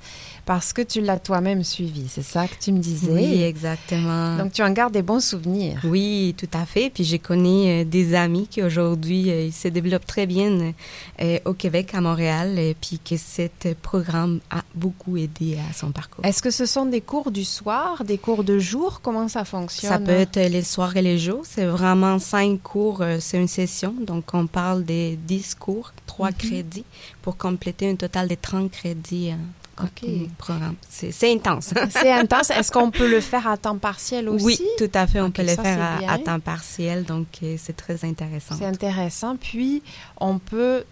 [0.48, 3.10] parce que tu l'as toi-même suivi, c'est ça que tu me disais.
[3.12, 4.38] Oui, exactement.
[4.38, 5.78] Donc, tu en gardes des bons souvenirs.
[5.84, 6.88] Oui, tout à fait.
[6.88, 10.72] Puis j'ai connu euh, des amis qui aujourd'hui euh, ils se développent très bien
[11.20, 13.42] euh, au Québec, à Montréal, et puis que ce
[13.82, 16.24] programme a beaucoup aidé à son parcours.
[16.24, 19.00] Est-ce que ce sont des cours du soir, des cours de jour?
[19.02, 19.90] Comment ça fonctionne?
[19.92, 21.42] Ça peut être les soirs et les jours.
[21.44, 23.92] C'est vraiment cinq cours, c'est une session.
[24.00, 26.36] Donc on parle des 10 cours, trois Mhm.
[26.36, 26.84] crédits,
[27.20, 29.32] pour compléter un total de 30 crédits.
[29.34, 30.08] en Ok.
[30.38, 30.74] programme.
[30.88, 31.72] C'est intense.
[31.90, 32.50] C'est intense.
[32.50, 34.44] Est-ce qu'on peut le faire à temps partiel aussi?
[34.44, 35.20] Oui, tout à fait.
[35.20, 38.56] On peut le faire à, temps partiel, donc euh, c'est très intéressant.
[38.58, 39.36] C'est intéressant.
[39.36, 39.82] Puis,
[40.20, 40.84] on peut,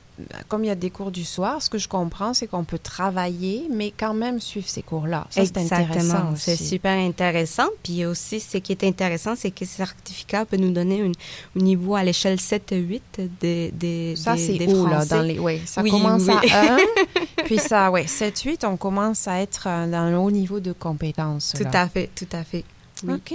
[0.49, 2.79] comme il y a des cours du soir, ce que je comprends, c'est qu'on peut
[2.79, 5.27] travailler, mais quand même suivre ces cours-là.
[5.31, 7.67] Ça, c'est intéressant c'est super intéressant.
[7.83, 11.15] Puis aussi, ce qui est intéressant, c'est que ce certificat peut nous donner une-
[11.59, 13.03] un niveau à l'échelle 7-8
[13.41, 15.39] des, des, Ça, c'est haut, là, dans les...
[15.39, 16.51] Oui, ça Oui, commence oui.
[16.53, 16.79] à 1,
[17.45, 20.73] puis ça, oui, 7, 8, on commence à être euh, dans un haut niveau de
[20.73, 21.53] compétences.
[21.57, 21.83] Tout là.
[21.83, 22.65] à fait, tout à fait.
[23.07, 23.15] Oui.
[23.15, 23.35] OK.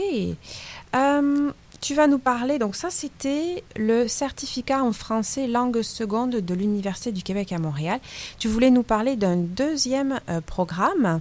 [0.96, 1.52] Euh,
[1.82, 7.12] tu vas nous parler, donc ça c'était le certificat en français langue seconde de l'Université
[7.12, 8.00] du Québec à Montréal.
[8.38, 11.20] Tu voulais nous parler d'un deuxième euh, programme,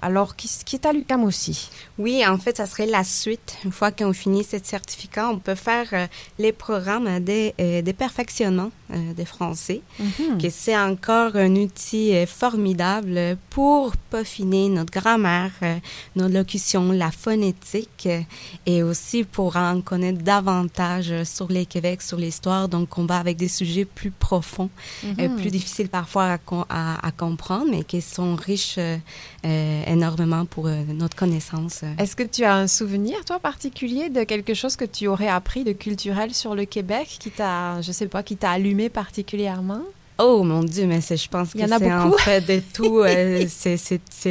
[0.00, 1.70] alors qui, est à l'UQAM aussi?
[1.98, 3.56] Oui, en fait, ça serait la suite.
[3.64, 6.06] Une fois qu'on finit ce certificat, on peut faire euh,
[6.38, 10.38] les programmes des, euh, des perfectionnements euh, des français, Mhm.
[10.40, 15.76] que c'est encore un outil euh, formidable pour peaufiner notre grammaire, euh,
[16.16, 18.08] notre locution, la phonétique,
[18.66, 22.68] et aussi pour en connaître davantage sur les Québec, sur l'histoire.
[22.68, 24.70] Donc, on va avec des sujets plus profonds,
[25.04, 25.36] Mhm.
[25.36, 30.68] plus difficiles parfois à, com- à- à comprendre, mais qui sont riches euh, énormément pour
[30.68, 31.82] notre connaissance.
[31.98, 35.64] Est-ce que tu as un souvenir, toi, particulier de quelque chose que tu aurais appris
[35.64, 39.82] de culturel sur le Québec qui t'a, je sais pas, qui t'a allumé particulièrement?
[40.20, 42.98] Oh mon Dieu, mais je pense que c'est en fait de tout.
[42.98, 43.76] euh, c'est-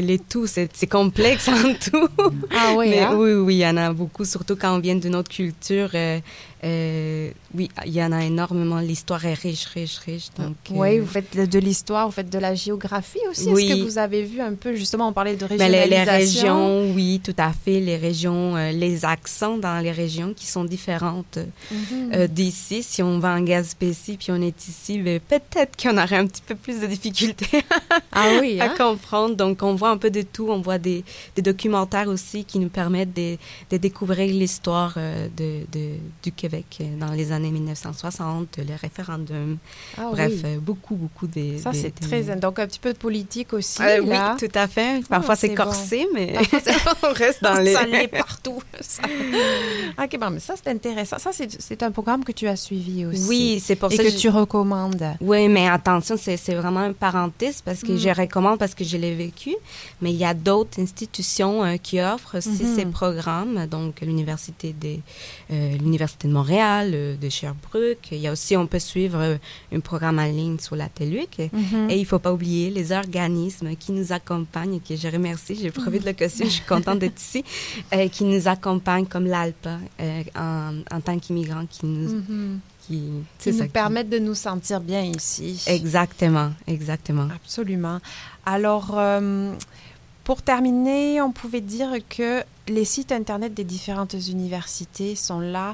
[0.02, 0.46] les tout.
[0.46, 2.10] C'est c'est complexe en tout.
[2.54, 3.16] Ah oui, Mais hein?
[3.16, 5.90] oui, oui, il y en a beaucoup, surtout quand on vient d'une autre culture.
[5.94, 6.20] euh,
[6.64, 8.80] euh, oui, il y en a énormément.
[8.80, 10.28] L'histoire est riche, riche, riche.
[10.40, 13.50] Donc, Oui, euh, vous faites de, l'histoire, vous faites de la géographie aussi.
[13.50, 13.66] Oui.
[13.70, 16.42] Est-ce que vous avez vu un peu, justement, on parlait de ben, les, régionalisation?
[16.58, 17.80] les régions, oui, tout à fait.
[17.80, 21.38] Les régions, euh, les accents dans les régions qui sont différentes
[22.14, 22.82] euh, d'ici.
[22.82, 26.42] Si on va en Gaspésie puis on est ici, ben, peut-être qu'on aurait un petit
[26.42, 27.64] peu plus de difficultés
[28.14, 28.74] ah oui, à hein?
[28.76, 29.36] comprendre.
[29.36, 30.48] Donc, on voit un peu de tout.
[30.50, 31.04] On voit des,
[31.36, 33.38] des documentaires aussi qui nous permettent de,
[33.70, 39.58] de découvrir l'histoire euh, de, de- du Québec euh, dans les années 1960, le référendum.
[39.98, 40.42] Ah Bref, oui.
[40.46, 41.58] euh, beaucoup, beaucoup de...
[41.58, 42.24] Ça, c'est très...
[42.38, 44.36] Donc, un petit peu de politique aussi, Euh, oui, là.
[44.40, 45.02] tout à fait.
[45.08, 47.74] Parfois, Ah, c'est c'est corsé, mais Parfois, c'est- on reste dans les...
[47.74, 48.62] Ça l'est partout.
[48.80, 49.04] ça.
[50.04, 51.18] OK, bon, mais ça, c'est intéressant.
[51.20, 53.26] Ça, c'est un programme que tu as suivi aussi.
[53.28, 55.04] Oui, c'est pour Et ça que je- tu recommandes.
[55.22, 57.98] Oui, mais attention, c'est vraiment un parenthèse parce que Mm.
[57.98, 59.56] je recommande parce que je l'ai vécu.
[60.02, 62.76] Mais il y a d'autres institutions euh, qui offrent aussi Mhm.
[62.76, 63.66] ces programmes.
[63.68, 64.98] Donc, l'Université de,
[65.52, 68.10] euh, l'Université de Montréal, euh, de Sherbrooke.
[68.12, 69.38] Il y a aussi, on peut suivre euh,
[69.74, 71.50] un programme en ligne sur la TELUC.
[71.52, 71.90] Mhm.
[71.90, 75.56] Et il ne faut pas oublier les organismes qui nous accompagnent que je remercie.
[75.60, 77.44] J'ai profité de l'occasion, je suis contente d'être ici,
[77.94, 82.60] euh, qui nous accompagnent comme l'ALPA euh, en, en tant qu'immigrants qui nous, Mhm.
[82.86, 82.98] qui,
[83.48, 85.64] nous ça, qui- permettent de nous sentir bien ici.
[85.68, 87.28] Exactement, exactement.
[87.36, 88.00] Absolument.
[88.46, 89.54] Alors, euh,
[90.24, 95.74] pour terminer, on pouvait dire que les sites Internet des différentes universités sont là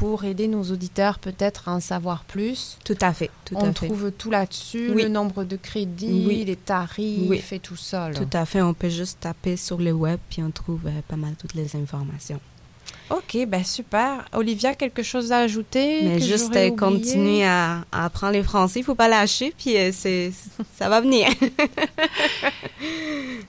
[0.00, 2.78] pour aider nos auditeurs peut-être à en savoir plus.
[2.86, 3.86] Tout à fait, tout on à fait.
[3.86, 5.02] trouve tout là-dessus, Oui.
[5.02, 6.42] le nombre de crédits, Oui.
[6.46, 7.42] les tarifs Oui.
[7.52, 8.08] et tout ça.
[8.08, 8.14] là.
[8.18, 11.16] Tout à fait, on peut juste taper sur le web puis on trouve euh, pas
[11.16, 12.40] mal toutes les informations.
[13.10, 14.24] Ok, ben super.
[14.32, 18.80] Olivia, quelque chose à ajouter Mais que juste euh, continuer à, à apprendre les français,
[18.80, 20.32] il faut pas lâcher puis euh, c'est
[20.78, 21.28] ça va venir.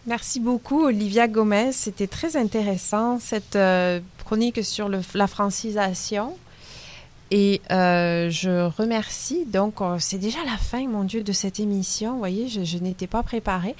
[0.07, 1.72] Merci beaucoup, Olivia Gomez.
[1.74, 6.36] C'était très intéressant, cette euh, chronique sur le- la francisation.
[7.32, 12.13] Et euh, je remercie, donc euh, c'est déjà la fin, mon Dieu, de cette émission.
[12.13, 13.75] Vous voyez, je, je n'étais pas préparée.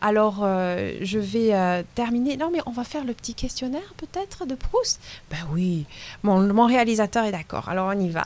[0.00, 2.36] Alors, euh, je vais euh, terminer.
[2.36, 5.00] Non, mais on va faire le petit questionnaire peut-être de Proust?
[5.30, 5.84] Ben oui,
[6.22, 7.68] mon, mon réalisateur est d'accord.
[7.68, 8.24] Alors, on y va.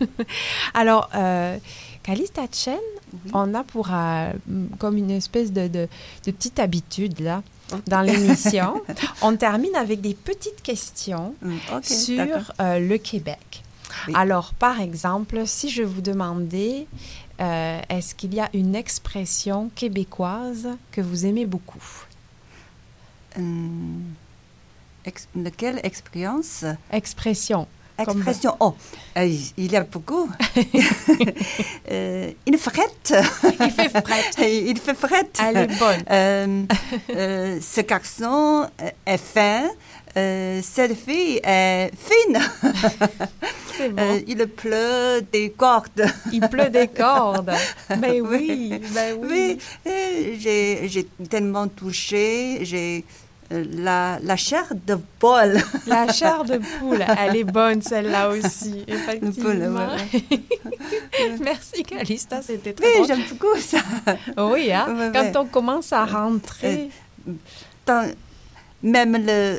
[0.74, 1.10] Alors,
[2.02, 2.78] Calista Chen,
[3.32, 3.88] on a pour
[4.78, 5.88] comme une espèce de, de,
[6.24, 7.42] de petite habitude là
[7.86, 8.80] dans l'émission.
[9.22, 13.62] on termine avec des petites questions Mm, sur euh, le Québec.
[14.06, 14.14] Oui.
[14.16, 16.86] Alors, par exemple, si je vous demandais,
[17.40, 21.82] euh, est-ce qu'il y a une expression québécoise que vous aimez beaucoup?
[23.36, 24.02] Hum,
[25.04, 25.80] ex- lequel?
[25.82, 26.64] Expérience?
[26.92, 27.66] Expression.
[28.00, 28.56] Expression.
[28.60, 28.76] Oh,
[29.16, 29.24] euh,
[29.56, 30.30] il y a beaucoup.
[31.90, 33.14] Euh, il frette.
[33.60, 34.36] Il fait frette.
[34.40, 35.38] il fait frette.
[35.42, 36.04] Elle est bonne.
[36.10, 36.62] Euh,
[37.10, 38.68] euh, ce garçon
[39.06, 39.68] est fin.
[40.16, 42.38] Euh, cette fille est fine.
[43.80, 46.04] Euh, il pleut des cordes.
[46.32, 47.52] Il pleut des cordes.
[47.98, 49.28] Ben oui, ben oui.
[49.30, 52.58] Oui, euh, j'ai j'ai tellement touché.
[52.62, 53.04] J'ai
[53.52, 55.56] euh, la, la chair de Paul.
[55.86, 59.88] La chair de poule, elle est bonne celle-là aussi, effectivement.
[61.40, 63.04] Merci Calista, c'était très Oui, bon.
[63.06, 63.78] j'aime beaucoup ça.
[64.36, 64.86] Oui, hein?
[64.96, 65.36] Ouais, quand ouais.
[65.36, 66.90] on commence à rentrer,
[67.86, 68.12] Dans-
[68.82, 69.58] même le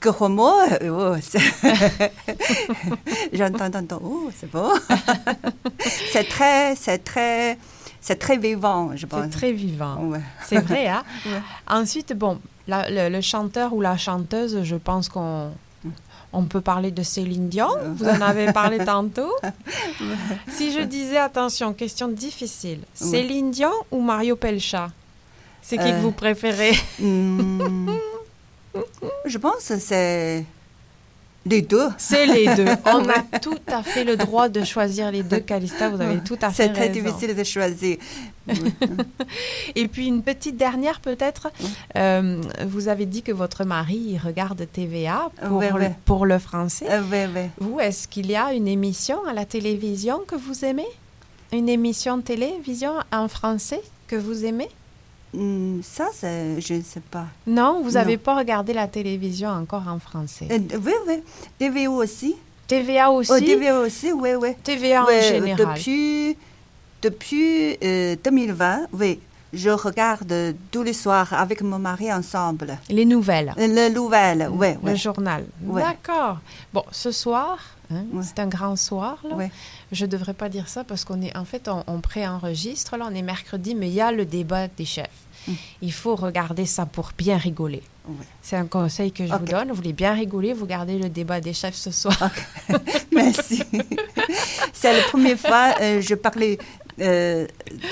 [0.00, 0.52] gros mot,
[0.90, 1.38] oh, c'est-
[3.32, 4.70] j'entends tantôt, oh, c'est beau.
[6.12, 7.58] c'est très, c'est très,
[8.00, 9.24] c'est très vivant, je pense.
[9.24, 9.96] c'est très vivant.
[10.04, 10.20] Ouais.
[10.46, 11.02] C'est vrai, hein?
[11.26, 11.40] Ouais.
[11.68, 15.50] Ensuite, bon, la- le, le chanteur ou la chanteuse, je pense qu'on
[16.32, 17.68] on peut parler de Céline Dion.
[17.96, 19.32] Vous en avez parlé tantôt.
[20.48, 22.78] Si je disais, attention, question difficile.
[22.94, 24.90] Céline Dion ou Mario Pelcha?
[25.60, 26.00] C'est qui que Euh.
[26.00, 26.72] vous préférez?
[27.00, 27.90] Hmm.
[29.24, 30.44] Je pense que c'est
[31.46, 31.88] les deux.
[31.96, 32.66] C'est les deux.
[32.86, 35.88] On a tout à fait le droit de choisir les deux, Calista.
[35.88, 37.02] Vous avez tout à fait C'est très raison.
[37.02, 37.96] difficile de choisir.
[39.74, 41.50] Et puis une petite dernière peut-être.
[41.96, 46.86] Euh, vous avez dit que votre mari regarde TVA pour, le, pour le français.
[47.10, 47.50] Ouais, ouais.
[47.58, 50.86] Vous, est-ce qu'il y a une émission à la télévision que vous aimez?
[51.52, 54.68] Une émission télévision en français que vous aimez?
[55.32, 57.26] Ça, c'est, je ne sais pas.
[57.46, 60.48] Non, vous n'avez pas regardé la télévision encore en français.
[60.50, 61.22] Euh, oui, oui.
[61.58, 62.34] TVO aussi.
[62.66, 63.30] TVA aussi?
[63.34, 64.50] Oh, TVO aussi, oui, oui.
[64.62, 65.56] TVA en Ouais, général.
[65.76, 66.36] Depuis,
[67.02, 69.20] depuis euh, 2020, oui,
[69.52, 72.78] je regarde tous les soirs avec mon mari ensemble.
[72.88, 73.52] Les nouvelles.
[73.56, 74.96] Le nouvelle, oui, Le oui.
[74.96, 75.44] journal.
[75.64, 75.82] Ouais.
[75.82, 76.38] D'accord.
[76.72, 77.58] Bon, ce soir,
[77.92, 78.22] hein, Ouais.
[78.24, 79.18] c'est un grand soir.
[79.28, 79.36] Là.
[79.92, 82.96] Je ne devrais pas dire ça parce qu'on est, en fait, on, on préenregistre.
[82.96, 85.08] Là, on est mercredi, mais il y a le débat des chefs.
[85.48, 85.52] Mm.
[85.82, 87.82] Il faut regarder ça pour bien rigoler.
[88.06, 88.14] Ouais.
[88.42, 89.68] C'est un conseil que je vous donne.
[89.68, 92.30] Vous voulez bien rigoler, vous gardez le débat des chefs ce soir.
[93.12, 93.62] Merci.
[94.72, 96.58] C'est la première fois que je parlais
[97.00, 97.46] euh,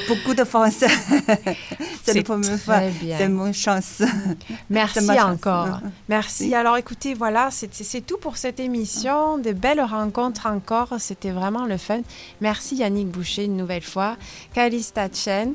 [0.09, 0.89] beaucoup de français.
[2.03, 2.81] c'est la première fois.
[3.01, 4.03] C'est mon chance.
[4.71, 5.33] Merci C'est ma chance.
[5.35, 5.81] encore.
[6.09, 6.45] Merci.
[6.47, 6.55] Oui.
[6.55, 9.39] Alors écoutez, voilà, c'est c'est tout pour cette émission.
[9.39, 10.95] De belles rencontres encore.
[10.99, 12.01] C'était vraiment le fun.
[12.41, 14.17] Merci Yannick Boucher une nouvelle fois.
[14.53, 15.55] Calista Chen.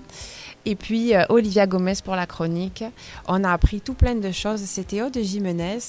[0.65, 2.83] Et puis euh, Olivia Gomez pour la chronique.
[3.27, 4.61] On a appris tout plein de choses.
[4.61, 5.79] C'était Aude Jimenez.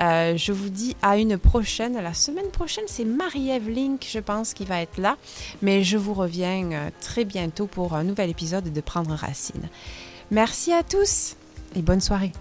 [0.00, 2.00] Euh, je vous dis à une prochaine.
[2.00, 5.16] La semaine prochaine, c'est Marie-Ève Link, je pense, qui va être là.
[5.60, 9.68] Mais je vous reviens euh, très bientôt pour un nouvel épisode de Prendre Racine.
[10.30, 11.36] Merci à tous
[11.74, 12.32] et bonne soirée.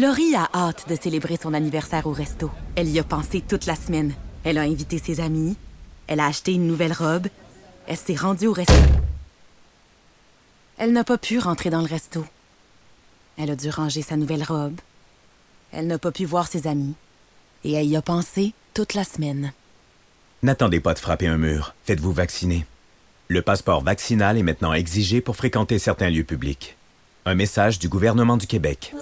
[0.00, 2.52] Laurie a hâte de célébrer son anniversaire au resto.
[2.76, 4.14] Elle y a pensé toute la semaine.
[4.44, 5.56] Elle a invité ses amis.
[6.06, 7.26] Elle a acheté une nouvelle robe.
[7.88, 8.72] Elle s'est rendue au resto.
[10.76, 12.24] Elle n'a pas pu rentrer dans le resto.
[13.38, 14.78] Elle a dû ranger sa nouvelle robe.
[15.72, 16.94] Elle n'a pas pu voir ses amis.
[17.64, 19.52] Et elle y a pensé toute la semaine.
[20.44, 21.74] N'attendez pas de frapper un mur.
[21.82, 22.66] Faites-vous vacciner.
[23.26, 26.76] Le passeport vaccinal est maintenant exigé pour fréquenter certains lieux publics.
[27.24, 28.94] Un message du gouvernement du Québec.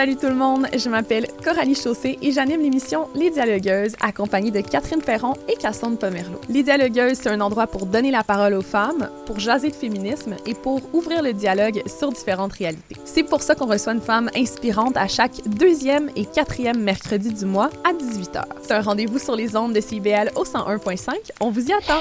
[0.00, 4.62] Salut tout le monde, je m'appelle Coralie Chaussé et j'anime l'émission Les Dialogueuses, accompagnée de
[4.62, 6.40] Catherine Ferron et Cassandre Pomerleau.
[6.48, 10.36] Les Dialogueuses, c'est un endroit pour donner la parole aux femmes, pour jaser de féminisme
[10.46, 12.96] et pour ouvrir le dialogue sur différentes réalités.
[13.04, 17.44] C'est pour ça qu'on reçoit une femme inspirante à chaque deuxième et quatrième mercredi du
[17.44, 18.42] mois à 18h.
[18.62, 21.10] C'est un rendez-vous sur les ondes de CIBL au 101.5.
[21.42, 22.00] On vous y attend!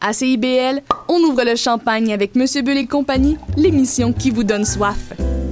[0.00, 4.64] À CIBL, on ouvre le champagne avec Monsieur Bull et compagnie, l'émission qui vous donne
[4.64, 4.96] soif.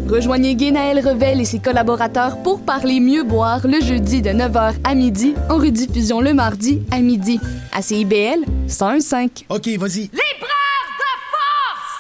[0.08, 4.94] Rejoignez Guénaël Revel et ses collaborateurs pour parler mieux boire le jeudi de 9h à
[4.94, 7.40] midi, en rediffusion le mardi à midi.
[7.72, 9.44] À CIBL 101.5.
[9.48, 10.10] OK, vas-y.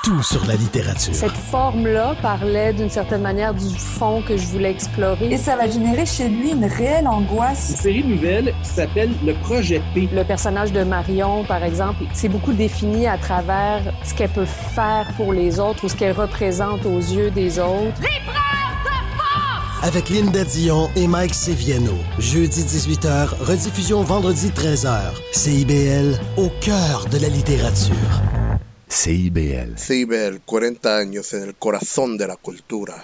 [0.06, 1.12] Tout sur la littérature.
[1.12, 5.32] Cette forme-là parlait d'une certaine manière du fond que je voulais explorer.
[5.32, 7.70] Et ça va générer chez lui une réelle angoisse.
[7.70, 10.08] Une série nouvelle qui s'appelle Le Projet P.
[10.12, 15.08] Le personnage de Marion, par exemple, c'est beaucoup défini à travers ce qu'elle peut faire
[15.16, 18.00] pour les autres ou ce qu'elle représente aux yeux des autres.
[19.82, 21.94] Avec Linda Dion et Mike Seviano.
[22.20, 25.00] Jeudi 18h, rediffusion vendredi 13h.
[25.32, 28.22] CIBL, au cœur de la littérature.
[28.88, 29.76] CIBL.
[29.76, 32.94] CIBL, 40 años en el corazón de la cultura.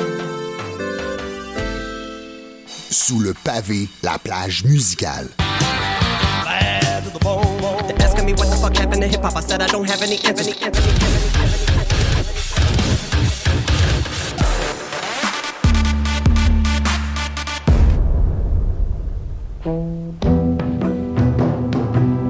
[2.90, 5.28] Sous le pavé, la plage musicale.